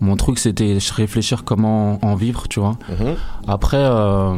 [0.00, 2.76] mon truc c'était réfléchir comment en vivre, tu vois.
[2.88, 3.14] Mhm.
[3.46, 4.34] Après, euh,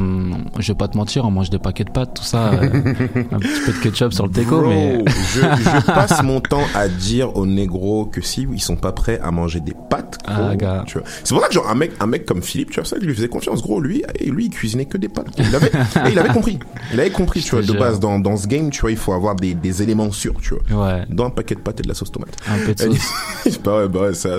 [0.59, 2.63] je vais pas te mentir, on mange des paquets de pâtes, tout ça, euh,
[3.33, 5.05] un petit peu de ketchup sur le Bro, mais
[5.35, 9.21] je, je passe mon temps à dire aux négros que si ils sont pas prêts
[9.23, 10.85] à manger des pâtes, gros, Ah, gars.
[10.87, 11.07] tu vois.
[11.25, 13.03] C'est pour ça que genre un mec, un mec comme Philippe, tu vois, ça que
[13.03, 13.81] je lui faisais confiance, gros.
[13.81, 15.27] Lui, et lui, il cuisinait que des pâtes.
[15.39, 16.59] Il avait, et il avait compris.
[16.93, 19.13] Il avait compris, tu vois, de base dans dans ce game, tu vois, il faut
[19.13, 20.87] avoir des, des éléments sûrs, tu vois.
[20.87, 22.37] ouais, Dans un paquet de pâtes et de la sauce tomate.
[22.49, 24.31] un peu de sauce, bah ouais, bah ouais, ça.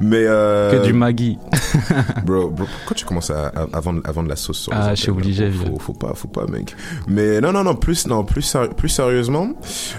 [0.00, 1.38] Mais euh, que du Maggi.
[2.24, 4.94] Bro, bro, pourquoi tu commences à, à, à vendre, à vendre la sauce sur Ah,
[4.94, 5.66] je suis obligé, vieux.
[5.72, 6.74] faut, faut pas, faut pas, mec.
[7.06, 9.50] Mais non, non, non, plus, non, plus, plus sérieusement,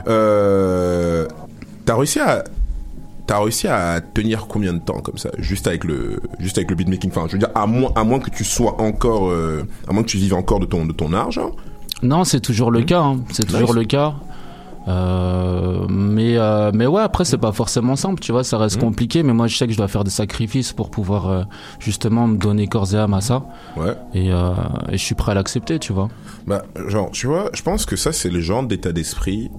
[0.07, 1.27] euh,
[1.85, 2.43] t'as réussi à,
[3.27, 6.75] t'as réussi à tenir combien de temps comme ça, juste avec le, juste avec le
[6.75, 7.11] beatmaking.
[7.11, 10.03] Enfin, je veux dire, à moins, à moins que tu sois encore, euh, à moins
[10.03, 11.55] que tu vives encore de ton, de ton art, genre?
[12.01, 13.01] Non, c'est toujours le cas.
[13.01, 13.19] hein.
[13.31, 13.75] C'est toujours Nice.
[13.75, 14.13] le cas.
[14.89, 19.21] Euh, mais euh, mais ouais après c'est pas forcément simple tu vois ça reste compliqué
[19.23, 21.43] mais moi je sais que je dois faire des sacrifices pour pouvoir euh,
[21.79, 23.43] justement me donner corps et âme à ça
[23.77, 23.93] Ouais.
[24.15, 24.33] et, et
[24.93, 26.09] je suis prêt à l'accepter tu vois
[26.47, 29.51] Bah, genre, tu vois, je pense que ça, c'est le genre d'état d'esprit.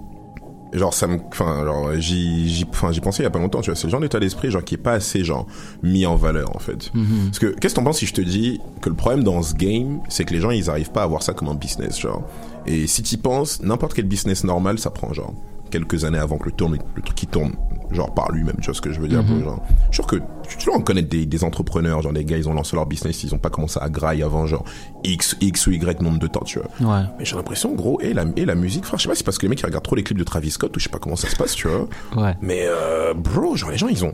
[0.73, 3.61] Genre, ça me, enfin, genre, j'y, j'y, enfin, j'y pensais il y a pas longtemps,
[3.61, 3.77] tu vois.
[3.77, 5.47] C'est le genre d'état d'esprit, genre, qui est pas assez, genre,
[5.83, 6.91] mis en valeur, en fait.
[6.95, 7.07] Mhm.
[7.27, 9.55] Parce que, qu'est-ce que t'en penses si je te dis que le problème dans ce
[9.55, 12.23] game, c'est que les gens, ils arrivent pas à voir ça comme un business, genre?
[12.67, 15.33] Et si t'y penses, n'importe quel business normal, ça prend, genre,
[15.71, 17.53] quelques années avant que le tourne, le truc qui tourne,
[17.93, 19.45] genre, par lui-même, tu vois ce que je veux dire, Mhm.
[19.45, 19.63] genre.
[19.91, 20.17] Je suis sûr que,
[20.49, 22.87] tu, tu dois en connaître des, des entrepreneurs, genre, des gars, ils ont lancé leur
[22.87, 24.65] business, ils ont pas commencé à grailler avant, genre,
[25.05, 26.95] X, X ou Y nombre de temps, tu vois.
[26.99, 29.19] ouais Mais j'ai l'impression, gros, et la, et la musique, frère, je sais pas si
[29.21, 30.85] c'est parce que les mecs ils regardent trop les clips de Travis Scott ou je
[30.85, 31.89] sais pas comment ça se passe, tu vois.
[32.17, 34.13] ouais Mais, euh, bro, genre, les gens, ils ont,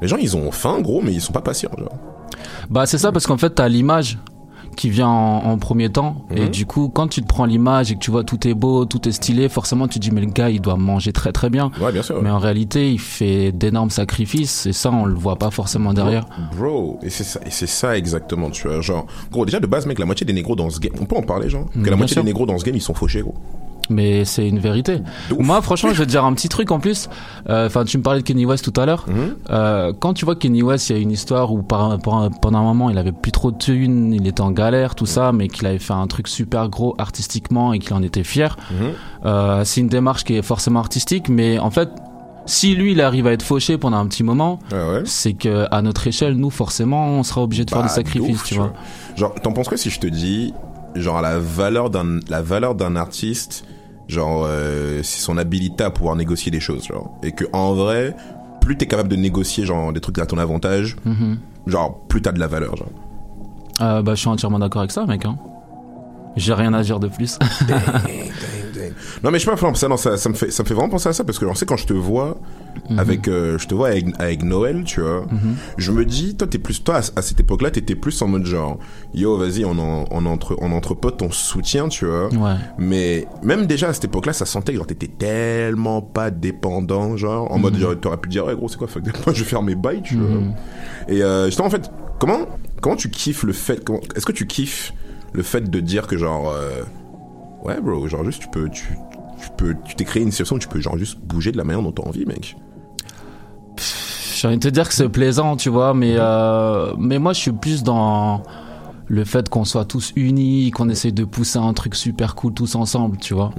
[0.00, 1.96] les gens, ils ont faim, gros, mais ils sont pas patients, genre.
[2.70, 4.18] bah c'est ça parce qu'en fait t'as l'image
[4.76, 6.48] qui vient en, en premier temps et Mhm.
[6.50, 9.06] du coup quand tu te prends l'image et que tu vois tout est beau tout
[9.08, 11.70] est stylé forcément tu te dis mais le gars il doit manger très très bien
[11.80, 12.20] Ouais, bien sûr.
[12.22, 16.24] mais en réalité il fait d'énormes sacrifices et ça on le voit pas forcément derrière
[16.56, 18.80] Bro, et c'est ça, et c'est ça exactement, tu vois.
[18.80, 21.16] Genre, gros, déjà de base, mec, la moitié des négros dans ce game, on peut
[21.16, 21.64] en parler, genre.
[21.66, 22.22] Mm, Que la bien moitié sûr.
[22.22, 23.34] des négros dans ce game, ils sont fauchés, gros.
[23.92, 25.00] Mais c'est une vérité.
[25.38, 27.08] Moi, franchement, je vais te dire un petit truc en plus.
[27.48, 29.04] Euh, Enfin, tu me parlais de Kenny West tout à l'heure.
[29.08, 29.34] Mhm.
[29.50, 32.58] Euh, quand tu vois Kenny West, il y a une histoire où par, par- pendant
[32.58, 35.48] un moment, il avait plus trop de thunes, il était en galère, tout ça, mais
[35.48, 38.56] qu'il avait fait un truc super gros artistiquement et qu'il en était fier.
[38.70, 38.76] Mhm.
[39.26, 41.88] Euh, c'est une démarche qui est forcément artistique, mais en fait,
[42.46, 44.58] si lui, il arrive à être fauché pendant un petit moment,
[45.04, 48.34] c'est que à notre échelle, nous, forcément, on sera obligé de faire Bah, des sacrifices,
[48.36, 48.72] ouf, tu vois.
[49.16, 50.52] Genre, t'en penses quoi si je te dis,
[50.96, 53.64] genre, la valeur d'un, la valeur d'un artiste,
[54.12, 57.18] genre, euh, c'est son habilité à pouvoir négocier des choses, genre.
[57.22, 58.14] Et que, en vrai,
[58.60, 61.38] plus t'es capable de négocier, genre, des trucs à ton avantage, Mhm.
[61.66, 62.88] genre, plus t'as de la valeur, genre.
[63.80, 65.24] Euh, bah, je suis entièrement d'accord avec ça, mec.
[65.24, 65.36] Hein.
[66.36, 67.38] J'ai rien à dire de plus.
[69.22, 70.88] Non mais je sais pas, ça, non, ça, ça me fait, ça me fait vraiment
[70.90, 72.38] penser à ça parce que genre, tu sais quand je te vois
[72.88, 72.98] Mhm.
[72.98, 75.56] avec, euh, je te vois avec, avec Noël, tu vois, Mhm.
[75.76, 78.44] je me dis, toi t'es plus, toi à, à cette époque-là, t'étais plus en mode
[78.46, 78.78] genre,
[79.14, 82.28] yo vas-y, on en, on entre, on entre potes, on soutient, tu vois.
[82.28, 82.56] Ouais.
[82.78, 87.50] Mais même déjà à cette époque-là, ça sentait que genre t'étais tellement pas dépendant, genre
[87.52, 87.80] en mode Mhm.
[87.80, 90.02] genre t'aurais pu dire, ouais gros c'est quoi, fuck, moi je vais faire mes bails,
[90.02, 90.40] tu vois.
[91.08, 92.46] Et euh, justement en fait, comment,
[92.80, 94.92] comment tu kiffes le fait, comment- est-ce que tu kiffes
[95.34, 96.82] le fait de dire que genre euh,
[97.64, 98.96] Ouais, bro, genre juste tu peux, tu,
[99.40, 101.64] tu peux, tu t'es créé une situation où tu peux genre juste bouger de la
[101.64, 102.56] manière dont t'as envie, mec.
[104.34, 107.38] J'ai envie de te dire que c'est plaisant, tu vois, mais euh, mais moi je
[107.40, 108.42] suis plus dans
[109.06, 112.74] le fait qu'on soit tous unis, qu'on essaye de pousser un truc super cool tous
[112.74, 113.50] ensemble, tu vois.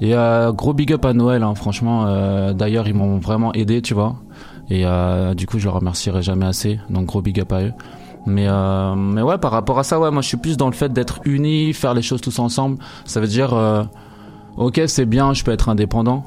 [0.00, 2.04] Et euh, gros big up à Noël, hein, franchement.
[2.06, 4.16] euh, D'ailleurs, ils m'ont vraiment aidé, tu vois.
[4.70, 6.78] Et euh, du coup, je leur remercierai jamais assez.
[6.90, 7.72] Donc gros big up à eux.
[8.26, 10.74] Mais euh, mais ouais, par rapport à ça, ouais, moi je suis plus dans le
[10.74, 12.78] fait d'être unis, faire les choses tous ensemble.
[13.04, 13.84] Ça veut dire euh,
[14.58, 16.24] Ok, c'est bien, je peux être indépendant,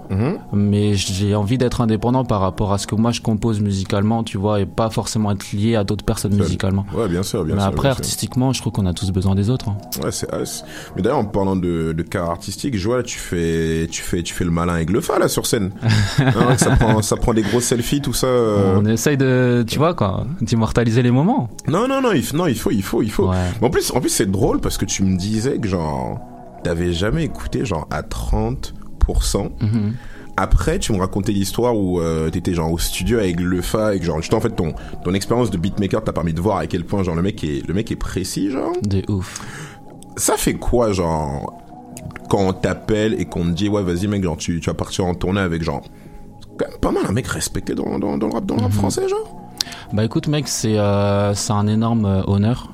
[0.53, 4.37] mais j'ai envie d'être indépendant par rapport à ce que moi je compose musicalement, tu
[4.37, 6.85] vois, et pas forcément être lié à d'autres personnes musicalement.
[6.95, 7.67] Ouais, bien sûr, bien mais sûr.
[7.69, 7.99] après, bien sûr.
[7.99, 9.67] artistiquement, je trouve qu'on a tous besoin des autres.
[9.69, 9.77] hein.
[10.01, 10.63] Ouais, c'est as.
[10.95, 14.23] Mais d'ailleurs, en parlant de, de cas artistique, je vois là, tu fais, tu fais,
[14.23, 15.71] tu fais le malin avec le fa là sur scène.
[16.21, 18.27] Hein, ça prend, ça prend des gros selfies, tout ça.
[18.27, 18.79] euh.
[18.79, 21.49] On essaye de, tu vois, quoi, d'immortaliser les moments.
[21.67, 23.29] Non, non, non, il, non, il faut, il faut, il faut.
[23.29, 26.19] Mais en plus, en plus, c'est drôle parce que tu me disais que genre,
[26.63, 29.51] t'avais jamais écouté genre à 30%.
[29.61, 29.93] Mhm.
[30.37, 33.99] Après, tu me racontais l'histoire où euh, t'étais genre au studio avec le fa et
[33.99, 36.67] que genre, justement, en fait, ton, ton expérience de beatmaker t'a permis de voir à
[36.67, 38.71] quel point genre le mec est, le mec est précis, genre.
[38.81, 39.41] De ouf.
[40.15, 41.61] Ça fait quoi, genre,
[42.29, 45.05] quand on t'appelle et qu'on te dit, ouais, vas-y, mec, genre, tu, tu vas partir
[45.05, 45.81] en tournée avec genre,
[46.57, 48.71] quand même pas mal un mec respecté dans, dans, dans le rap, dans le rap
[48.71, 49.37] français, genre.
[49.93, 52.71] Bah écoute mec, c'est euh, c'est un énorme euh, honneur.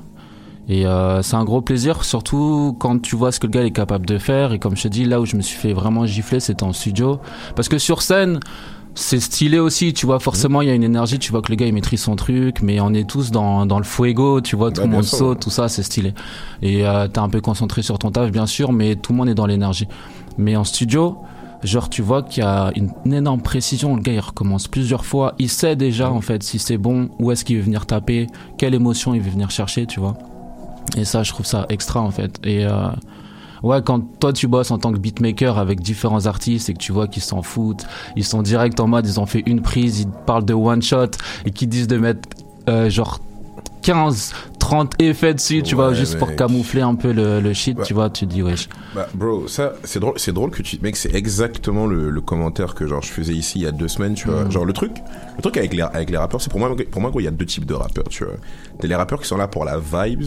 [0.68, 3.70] Et euh, c'est un gros plaisir, surtout quand tu vois ce que le gars est
[3.70, 4.52] capable de faire.
[4.52, 6.72] Et comme je te dis, là où je me suis fait vraiment gifler, c'était en
[6.74, 7.20] studio.
[7.56, 8.38] Parce que sur scène,
[8.94, 10.18] c'est stylé aussi, tu vois.
[10.18, 12.60] Forcément, il y a une énergie, tu vois que le gars il maîtrise son truc,
[12.62, 15.18] mais on est tous dans, dans le fuego, tu vois, tout Ouais, le monde sûr,
[15.18, 16.12] saute, tout ça, c'est stylé.
[16.60, 19.28] Et euh, t'es un peu concentré sur ton taf, bien sûr, mais tout le monde
[19.28, 19.86] est dans l'énergie.
[20.36, 21.16] Mais en studio,
[21.62, 25.04] genre tu vois qu'il y a une, une énorme précision, le gars il recommence plusieurs
[25.06, 28.26] fois, il sait déjà en fait si c'est bon, où est-ce qu'il veut venir taper,
[28.58, 30.14] quelle émotion il veut venir chercher, tu vois.
[30.96, 32.38] Et ça, je trouve ça extra en fait.
[32.44, 32.88] Et euh,
[33.62, 36.92] ouais, quand toi tu bosses en tant que beatmaker avec différents artistes et que tu
[36.92, 37.86] vois qu'ils s'en foutent,
[38.16, 41.10] ils sont direct en mode, ils ont fait une prise, ils parlent de one shot
[41.44, 42.28] et qu'ils disent de mettre
[42.68, 43.20] euh, genre
[43.82, 47.94] 15, 30 effets dessus, tu vois, juste pour camoufler un peu le, le shit, tu
[47.94, 48.68] vois, tu dis wesh.
[48.94, 52.74] Bah, bro, ça, c'est drôle, c'est drôle que tu, mec, c'est exactement le, le commentaire
[52.74, 54.44] que, genre, je faisais ici il y a deux semaines, tu vois.
[54.44, 54.50] Mhm.
[54.50, 54.92] Genre, le truc,
[55.36, 57.28] le truc avec les, avec les rappeurs, c'est pour moi, pour moi, gros, il y
[57.28, 58.34] a deux types de rappeurs, tu vois.
[58.78, 60.24] T'as les rappeurs qui sont là pour la vibes,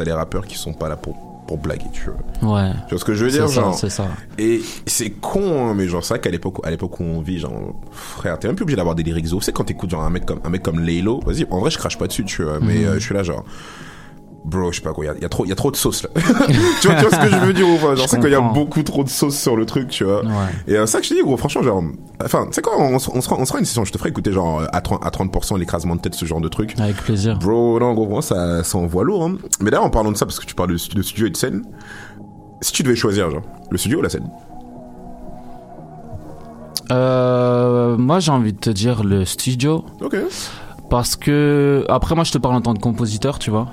[0.00, 1.14] t'as les rappeurs qui sont pas là pour,
[1.46, 2.08] pour blaguer, tu
[2.40, 2.54] vois.
[2.62, 2.70] Ouais.
[2.86, 3.74] Tu vois ce que je veux C'est dire, ça, genre.
[3.74, 4.06] c'est ça.
[4.38, 7.38] Et c'est con, hein, mais genre, c'est vrai qu'à l'époque, à l'époque où on vit,
[7.38, 9.42] genre, frère, t'es même plus obligé d'avoir des lyrics ouf.
[9.44, 11.78] C'est quand t'écoutes, genre, un mec comme, un mec comme Laylo, vas-y, en vrai, je
[11.78, 12.84] crache pas dessus, tu vois, mais Mhm.
[12.86, 13.44] euh, je suis là, genre,
[14.44, 15.56] bro, je sais pas quoi, il y a, il y a trop, il y a
[15.56, 16.08] trop de sauce, là.
[16.80, 17.94] tu, vois, tu vois ce que je veux dire ou pas?
[17.94, 20.22] Genre, c'est qu'il y a beaucoup trop de sauce sur le truc, tu vois.
[20.66, 21.82] Et euh, ça que je te dis, gros, franchement, genre,
[22.24, 24.10] enfin, tu sais quoi, on, se- on, sera, on sera une session, je te ferai
[24.10, 26.74] écouter, genre, à 30%, à 30% l'écrasement de tête, ce genre de truc.
[26.80, 27.38] Avec plaisir.
[27.38, 29.36] Bro, non, gros, ça, ça envoie lourd, hein.
[29.60, 31.36] Mais d'ailleurs, en parlant de ça, parce que tu parles de, de studio et de
[31.36, 31.62] scène,
[32.62, 34.28] si tu devais choisir, genre, le studio ou la scène?
[36.90, 39.84] Euh, moi, j'ai envie de te dire le studio.
[40.00, 40.16] Ok.
[40.90, 43.68] Parce que après moi je te parle en tant que compositeur tu vois.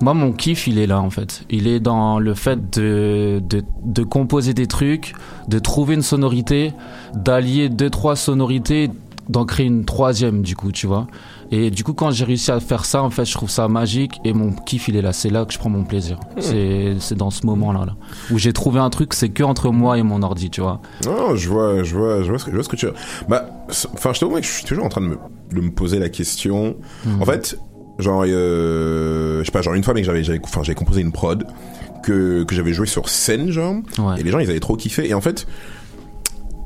[0.00, 1.44] Moi mon kiff il est là en fait.
[1.50, 5.14] Il est dans le fait de, de, de composer des trucs
[5.46, 6.72] de trouver une sonorité
[7.14, 8.90] d'allier deux trois sonorités
[9.28, 11.06] d'en créer une troisième du coup tu vois.
[11.50, 14.20] Et du coup quand j'ai réussi à faire ça en fait je trouve ça magique
[14.24, 15.12] et mon kiff il est là.
[15.12, 16.18] C'est là que je prends mon plaisir.
[16.38, 17.94] C'est c'est dans ce moment là là
[18.30, 20.80] où j'ai trouvé un truc c'est que entre moi et mon ordi tu vois.
[21.04, 22.94] Non, je vois, je vois, je vois ce que, je vois ce que tu veux.
[23.28, 23.46] Bah,
[23.92, 25.18] enfin, je t'avoue, mec, je suis toujours en train de me,
[25.52, 26.76] de me poser la question.
[27.04, 27.22] Mhm.
[27.22, 27.58] En fait,
[27.98, 31.12] Genre, euh, je sais pas, genre une fois, mec, j'avais, j'avais, enfin, j'avais composé une
[31.12, 31.46] prod
[32.02, 33.76] que, que j'avais joué sur scène, genre.
[33.98, 34.20] Ouais.
[34.20, 35.08] Et les gens, ils avaient trop kiffé.
[35.08, 35.46] Et en fait,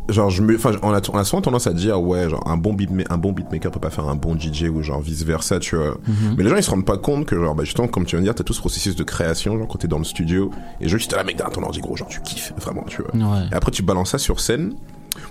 [0.08, 2.56] genre, je me, enfin, on a, on a souvent tendance à dire, ouais, genre, un
[2.56, 5.58] bon beat, un bon beatmaker peut pas faire un bon DJ ou genre vice versa,
[5.58, 5.98] tu vois.
[6.06, 6.34] Mhm.
[6.38, 8.20] Mais les gens, ils se rendent pas compte que, genre, bah, justement, comme tu viens
[8.20, 10.50] de dire, t'as tout ce processus de création, genre, quand t'es dans le studio.
[10.80, 13.14] Et juste, là, mec, derrière ton ordi, gros, genre, tu kiffes, vraiment, tu vois.
[13.14, 13.46] Ouais.
[13.52, 14.76] Et après, tu balances ça sur scène.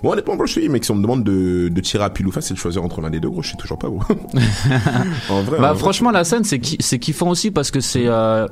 [0.02, 2.26] Bon, honnêtement, bro, je dis, mec, si on me demande de, de tirer à pile
[2.26, 4.00] ou face et de choisir entre l'un des deux, gros, je sais toujours pas, gros.
[5.30, 7.80] en vrai, Bah en vrai, franchement la scène c'est ki- c'est kiffant aussi parce que
[7.80, 8.46] c'est euh,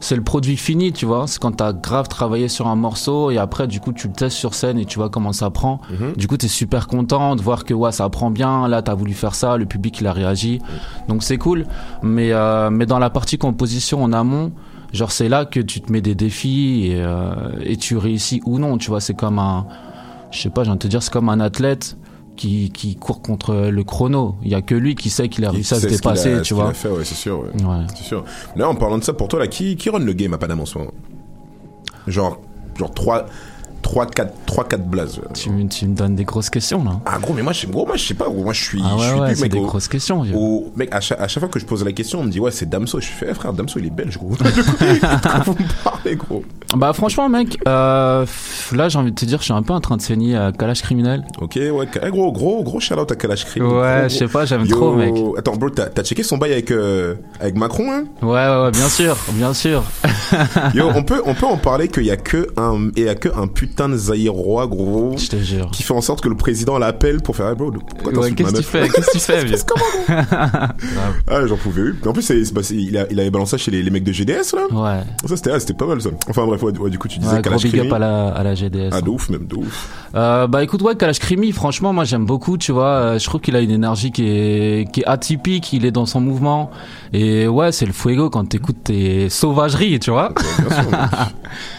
[0.00, 1.26] c'est le produit fini tu vois.
[1.26, 4.36] C'est quand t'as grave travaillé sur un morceau et après du coup tu le testes
[4.36, 5.80] sur scène et tu vois comment ça prend.
[5.90, 6.12] Mhm.
[6.16, 8.68] du coup t'es super content de voir que ouais ça prend bien.
[8.68, 10.60] Là t'as voulu faire ça le public il a réagi.
[11.08, 11.66] Donc c'est cool.
[12.02, 14.52] Mais euh, mais dans la partie composition en amont
[14.92, 18.58] genre c'est là que tu te mets des défis et, euh, et tu réussis ou
[18.58, 19.00] non tu vois.
[19.00, 19.66] C'est comme un
[20.36, 21.96] je sais pas j'ai envie de te dire c'est comme un athlète
[22.36, 24.36] qui, qui court contre le chrono.
[24.42, 26.42] Il y a que lui qui sait qu'il a réussi à se a- dépasser, ce
[26.42, 26.68] tu vois.
[26.68, 27.62] a fait, ouais, c'est sûr, ouais.
[27.64, 27.84] Ouais.
[27.94, 28.24] C'est sûr.
[28.56, 30.62] Là, en parlant de ça, pour toi, là, qui, qui run le game à Panama
[30.62, 30.90] en ce moment?
[32.06, 32.38] Genre,
[32.78, 33.30] genre 3, 3,
[33.94, 35.20] 4, 3, 4 blazes.
[35.34, 37.00] Tu, me- tu me donnes des grosses questions là.
[37.06, 38.82] Ah, gros, mais moi, je, gros, moi, je sais pas, gros, moi, je suis.
[38.84, 40.22] Ah ouais, je suis ouais, mec, des grosses questions.
[40.22, 40.34] vieux.
[40.36, 42.40] au- mec, à chaque, à chaque fois que je pose la question, on me dit,
[42.40, 43.00] ouais, c'est Damso.
[43.00, 44.30] Je fais, eh, frère, Damso, il est belge, gros.
[45.46, 46.44] Vous me parlez, gros?
[46.76, 48.26] Bah franchement mec, euh,
[48.72, 50.50] là j'ai envie de te dire, je suis un peu en train de saigner à
[50.50, 51.24] Kalash criminel.
[51.40, 53.64] Ok, ouais, eh, gros, gros, gros shout out à Kalash Cream.
[53.72, 55.14] Ouais, je sais pas, j'aime trop, mec.
[55.38, 58.04] Attends, bro, t'as t'as checké son bail avec, euh, avec Macron, hein?
[58.20, 59.84] Ouais ouais ouais, bien sûr, bien sûr.
[60.74, 63.14] Yo, on peut, on peut en parler qu'il y a que un, il y a
[63.14, 65.14] que un putain de Zaïrois, gros.
[65.16, 65.70] Je te jure.
[65.70, 68.36] Qui fait en sorte que le président l'appelle pour faire, ah, bro, pourquoi Ouais, t'insultes
[68.36, 69.56] qu'est-ce qu'il meuf fait Qu'est-ce qu'il fait vieux
[71.28, 71.96] Ah, j'en pouvais plus.
[72.06, 74.12] En plus, c'est, bah, il, a, il avait balancé ça chez les, les mecs de
[74.12, 74.66] GDS, là.
[74.72, 75.02] Ouais.
[75.28, 76.10] Ça, c'était, ah, c'était pas mal, ça.
[76.28, 78.90] Enfin, bref, ouais, du coup, tu disais Ouais, Kalash up à la, à la GDS.
[78.92, 79.88] Ah, de ouf, même, de ouf.
[80.14, 83.40] Euh, bah écoute ouais Kalash Krimi franchement moi j'aime beaucoup tu vois Euh, je trouve
[83.42, 86.70] qu'il a une énergie qui est qui est atypique il est dans son mouvement
[87.12, 90.32] et ouais c'est le fuego quand t'écoutes tes sauvageries tu vois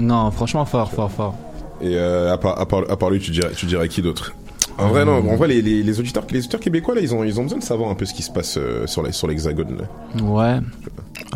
[0.00, 1.34] non franchement fort fort fort
[1.82, 4.32] Et, euh, à part, à part, à part lui, tu dirais, tu dirais qui d'autre?
[4.78, 7.22] En vrai, non, en vrai, les, les, les auditeurs, les auditeurs québécois, là, ils ont,
[7.22, 9.26] ils ont besoin de savoir un peu ce qui se passe euh, sur la- sur
[9.28, 10.22] l'hexagone, là.
[10.22, 10.58] Ouais.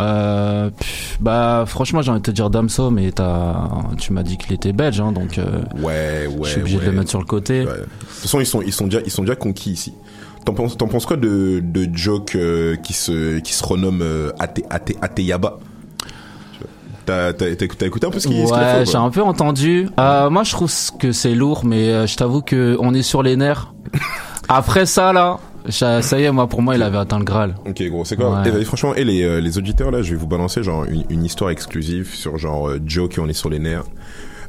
[0.00, 3.54] Euh, pff, bah franchement j'ai envie de te dire Damso mais t'as
[3.98, 6.38] tu m'as dit qu'il était belge hein, donc euh, Ouais, ouais.
[6.44, 6.86] je suis obligé ouais.
[6.86, 7.60] de le mettre sur le côté.
[7.60, 7.66] Ouais.
[7.66, 7.88] De toute
[8.22, 9.92] façon, ils sont, ils sont déjà, ils sont déjà conquis ici.
[10.44, 12.36] T'en penses, t'en penses quoi de, de Joke
[12.82, 15.58] qui se, qui se renomme euh, Ate, Ate, Ateyaba?
[17.07, 19.88] T'as, écouté un peu ce qu'il a Ouais, ou j'ai un peu entendu.
[19.98, 23.22] Euh, moi, je trouve que c'est lourd, mais euh, je t'avoue que on est sur
[23.22, 23.72] les nerfs.
[24.48, 25.38] Après ça, là,
[25.68, 27.55] ça, y est, moi, pour moi, il avait atteint le Graal.
[27.66, 28.64] Ok, gros, c'est quoi Ouais.
[28.64, 31.50] Franchement, et les, euh, les auditeurs, là, je vais vous balancer genre une, une histoire
[31.50, 33.84] exclusive sur genre Joe qui on est sur les nerfs.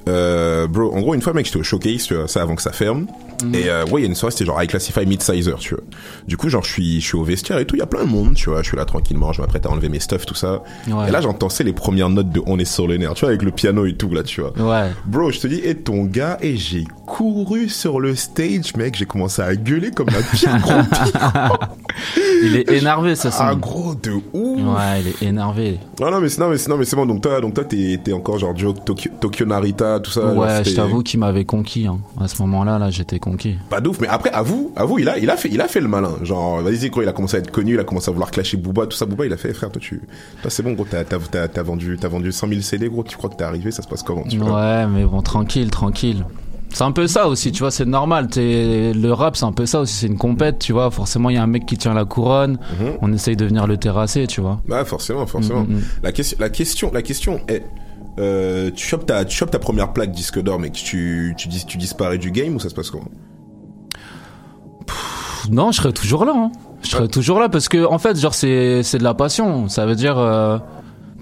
[0.07, 2.61] Euh, bro, en gros, une fois, mec, j'étais au showcase, tu vois, ça avant que
[2.61, 3.07] ça ferme.
[3.43, 3.55] Mhm.
[3.55, 5.83] Et euh, ouais, il y a une soirée, c'était genre I Classify Mid-Sizer, tu vois.
[6.27, 8.03] Du coup, genre, je suis, je suis au vestiaire et tout, il y a plein
[8.05, 8.61] de monde, tu vois.
[8.61, 10.63] Je suis là tranquillement, je m'apprête à enlever mes stuff, tout ça.
[10.87, 11.09] Ouais.
[11.09, 13.29] Et là, j'entends, c'est les premières notes de On est sur les nerfs, tu vois,
[13.29, 14.53] avec le piano et tout, là, tu vois.
[14.57, 14.91] Ouais.
[15.05, 19.05] Bro, je te dis, et ton gars, et j'ai couru sur le stage, mec, j'ai
[19.05, 21.11] commencé à gueuler comme la pire groupie.
[22.43, 23.57] Il est énervé, ça Ah, sent.
[23.59, 24.23] gros, de ouf.
[24.33, 25.79] Ouais, il est énervé.
[25.99, 27.05] Non, non, mais c'est, non, mais c'est, non, mais c'est bon.
[27.05, 30.33] Donc, toi, donc, toi, t'es, t'es encore genre Joe, Tokyo, Tokyo Narita, tout ça.
[30.33, 31.87] Ouais, je t'avoue qu'il m'avait conquis.
[31.87, 31.99] Hein.
[32.19, 33.57] À ce moment-là, là, j'étais conquis.
[33.69, 35.59] Pas de ouf, mais après, à vous, à vous, il a, il a fait, il
[35.59, 36.13] a fait le malin.
[36.23, 38.57] Genre, vas-y, quoi, il a commencé à être connu, il a commencé à vouloir clasher
[38.57, 39.05] Booba, tout ça.
[39.05, 40.01] Booba, il a fait, frère, toi, tu,
[40.41, 43.17] toi, c'est bon, gros, t'as, t'as, t'as, vendu, t'as vendu 100 000 CD, gros, tu
[43.17, 44.55] crois que t'es arrivé, ça se passe comment, tu vois?
[44.55, 46.23] Ouais, mais bon, tranquille, tranquille.
[46.75, 48.27] C'est un peu ça aussi, tu vois, c'est normal.
[48.27, 48.91] T'es...
[48.93, 50.91] Le rap, c'est un peu ça aussi, c'est une compète, tu vois.
[50.91, 52.59] Forcément, il y a un mec qui tient la couronne.
[53.01, 54.59] On essaye de venir le terrasser, tu vois.
[54.67, 55.61] Bah, forcément, forcément.
[55.61, 55.83] Mm, mm, mm.
[56.03, 57.63] La question, la question, la question est,
[58.19, 61.65] euh, tu chopes ta, tu chopes ta première plaque disque d'or, mec, tu, tu dis,
[61.65, 63.11] tu disparais du game ou ça se passe comment?
[64.85, 66.33] Pff, Non, je serais toujours là.
[66.35, 66.51] Hein.
[66.81, 69.67] Je serais toujours là parce que, en fait, genre, c'est, c'est de la passion.
[69.69, 70.57] Ça veut dire, euh,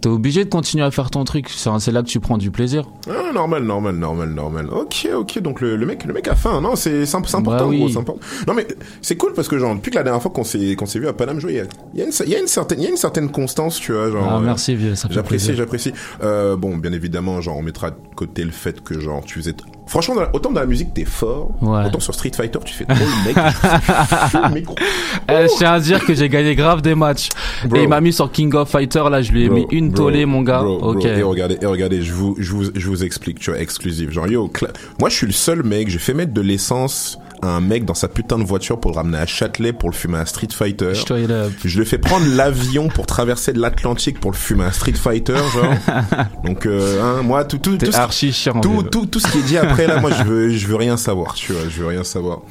[0.04, 1.48] t'es obligé de continuer à faire ton truc.
[1.50, 2.84] C'est, là que tu prends du plaisir.
[3.10, 4.68] Ah, normal, normal, normal, normal.
[4.70, 7.38] Ok, ok, donc le, le mec, le mec a faim, non, c'est, c'est imp- c'est
[7.38, 7.78] important, Bah oui.
[7.80, 8.20] gros, c'est important.
[8.46, 8.68] Non, mais
[9.02, 11.08] c'est cool parce que, genre, depuis que la dernière fois qu'on s'est, qu'on s'est vu
[11.08, 11.64] à Paname jouer,
[11.94, 13.32] il y y a une, il y a une certaine, il y a une certaine
[13.32, 14.28] constance, tu vois, genre.
[14.30, 15.94] Ah, euh, merci, vieux, J'apprécie, j'apprécie.
[16.22, 19.56] Euh, bon, bien évidemment, genre, on mettra de côté le fait que, genre, tu faisais,
[19.86, 21.86] franchement, dans la- autant dans la musique, t'es fort, Ouais.
[21.86, 24.64] autant sur Street Fighter, tu fais trop le mec.
[24.66, 24.76] gros.
[25.30, 27.30] Eh, je tiens à dire que j'ai gagné grave des matchs.
[27.66, 27.78] Bro.
[27.80, 29.56] Et il m'a mis sur King of Fighter, là, je lui ai Bro.
[29.58, 30.62] mis une tollé, mon gars.
[30.62, 31.06] Bro, bro, ok.
[31.06, 34.12] et regardez, et regardez, je vous, je vous, je vous explique, tu vois, exclusif.
[34.12, 37.48] Genre, yo, cla- moi, je suis le seul mec, j'ai fait mettre de l'essence à
[37.48, 40.18] un mec dans sa putain de voiture pour le ramener à Châtelet pour le fumer
[40.18, 40.94] à Street Fighter.
[40.94, 45.36] Je le fais prendre l'avion pour traverser de l'Atlantique pour le fumer à Street Fighter,
[45.54, 45.74] genre.
[46.46, 48.84] Donc, euh, hein, moi, tout, tout, tout, ce- tout, vieux.
[48.90, 51.34] tout, tout ce qui est dit après, là, moi, je veux, je veux rien savoir,
[51.34, 52.42] tu vois, je veux rien savoir.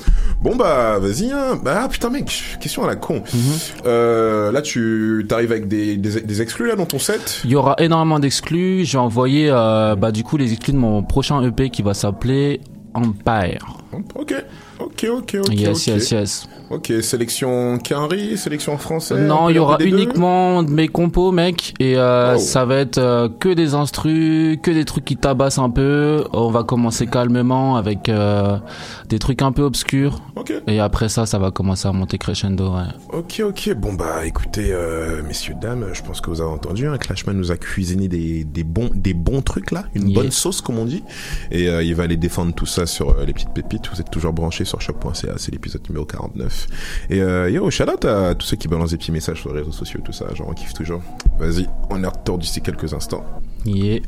[0.40, 1.58] Bon, bah, vas-y, hein.
[1.62, 3.22] Bah, putain, mec, question à la con.
[3.32, 3.40] Mhm.
[3.86, 7.40] Euh, là, tu, t'arrives avec des, des, des exclus, là, dans ton set?
[7.44, 8.84] Il y aura énormément d'exclus.
[8.84, 12.60] J'ai envoyé euh, bah, du coup les exclus de mon prochain EP qui va s'appeler
[12.94, 13.81] Empire.
[14.14, 14.34] Ok,
[14.80, 15.54] ok, ok, ok.
[15.54, 16.48] Yes, yes, yes.
[16.70, 19.18] Ok, sélection Quinry, sélection française.
[19.20, 22.38] Non, on il y aura uniquement mes compos, mec, et euh, Oh.
[22.38, 26.24] ça va être euh, que des instrus, que des trucs qui tabassent un peu.
[26.32, 28.56] On va commencer calmement avec euh,
[29.10, 30.22] des trucs un peu obscurs.
[30.36, 30.52] Ok.
[30.66, 32.70] Et après ça, ça va commencer à monter crescendo.
[32.74, 32.84] Ouais.
[33.12, 33.74] Ok, ok.
[33.74, 34.74] Bon, bah, écoutez,
[35.26, 38.64] messieurs, dames, je pense que vous avez entendu, hein, Clashman nous a cuisiné des, des,
[38.64, 39.84] bons, des bons trucs, là.
[39.94, 41.02] Une bonne sauce, comme on dit.
[41.50, 43.81] Et il va aller défendre tout ça sur les petites pépites.
[43.90, 46.66] Vous êtes toujours branchés sur choc.ca, c'est l'épisode numéro 49.
[47.10, 49.60] Et euh, yo, shout out à tous ceux qui balancent des petits messages sur les
[49.60, 50.32] réseaux sociaux, tout ça.
[50.34, 51.02] Genre, on kiffe toujours.
[51.38, 53.24] Vas-y, on est retour d'ici quelques instants.
[53.64, 54.00] Yeah.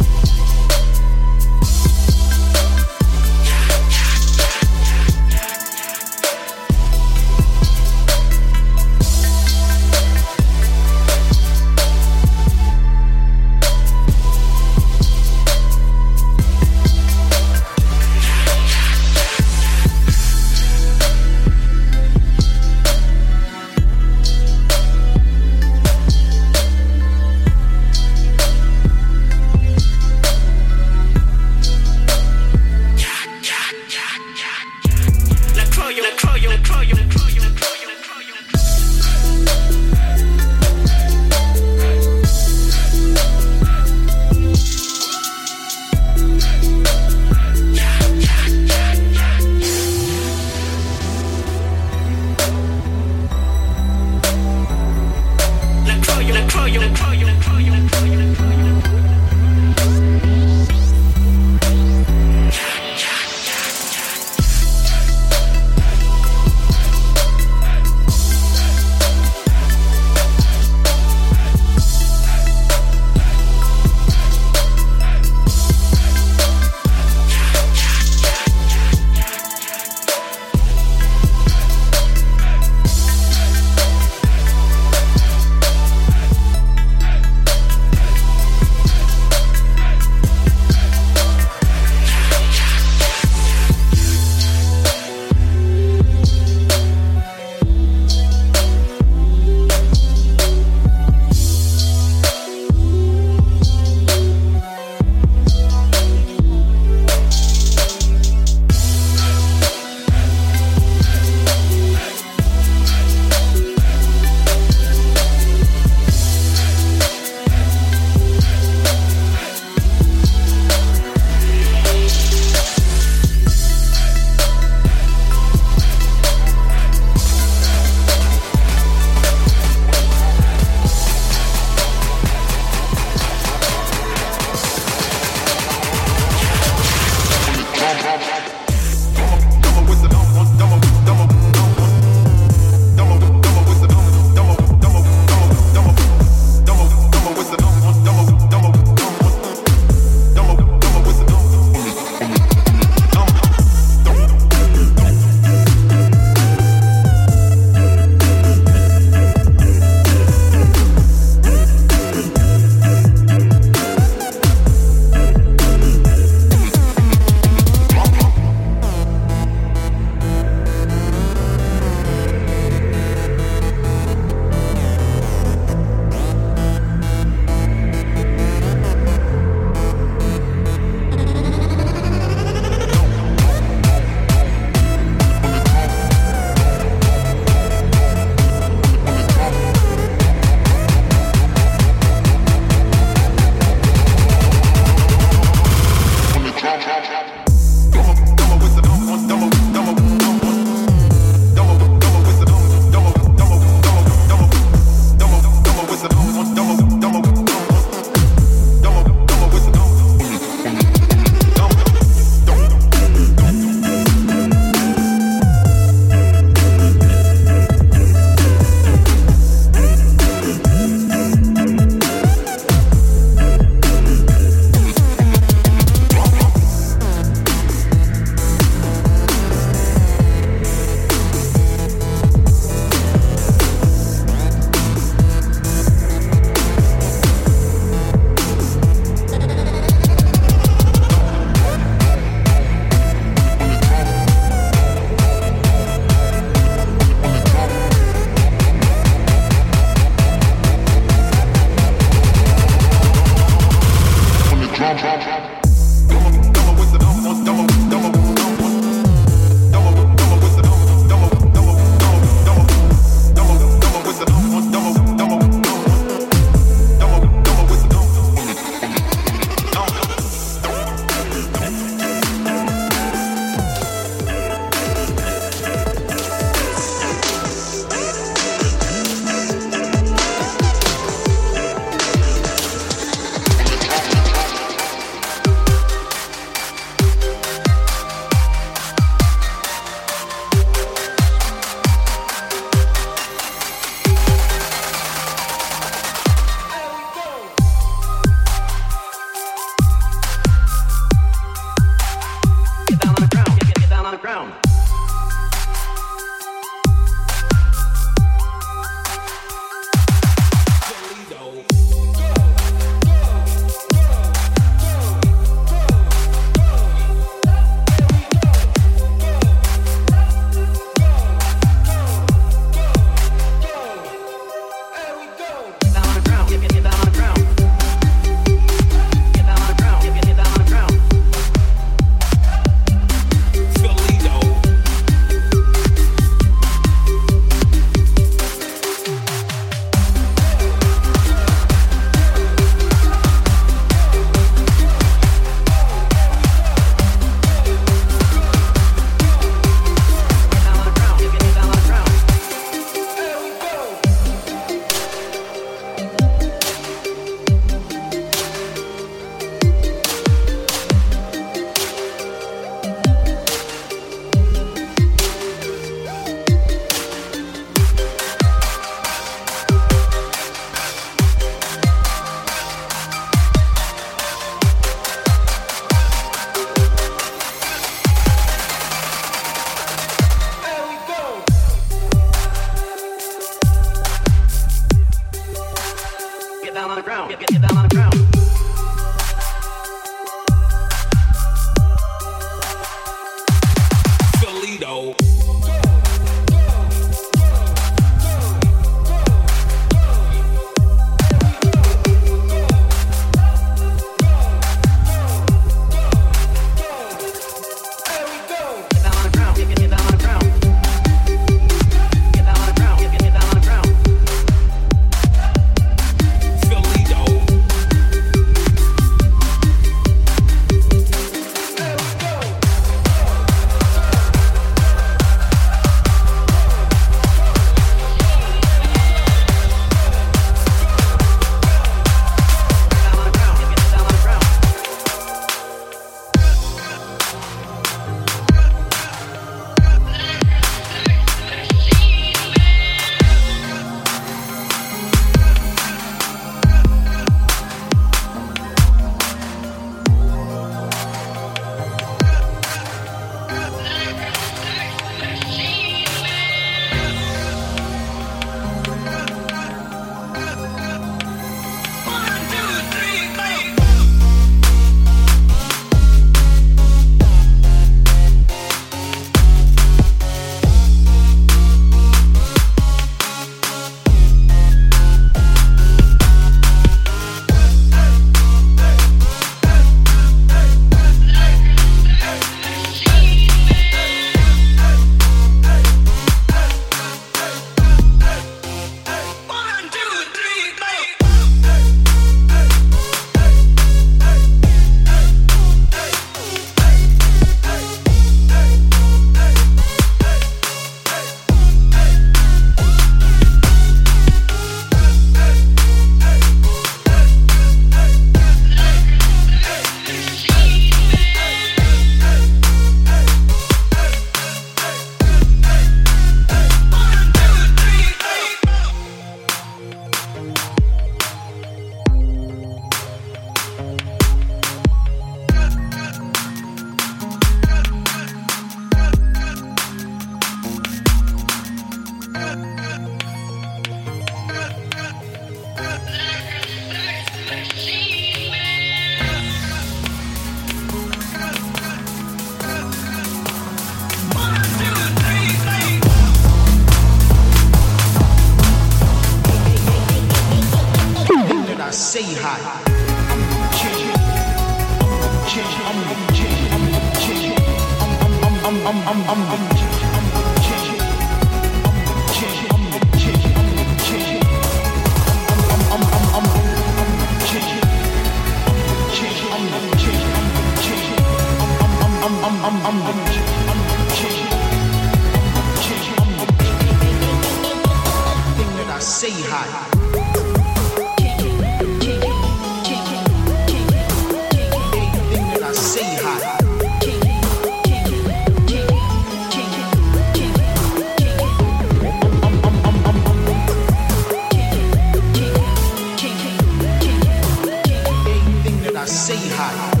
[599.01, 600.00] I say hot.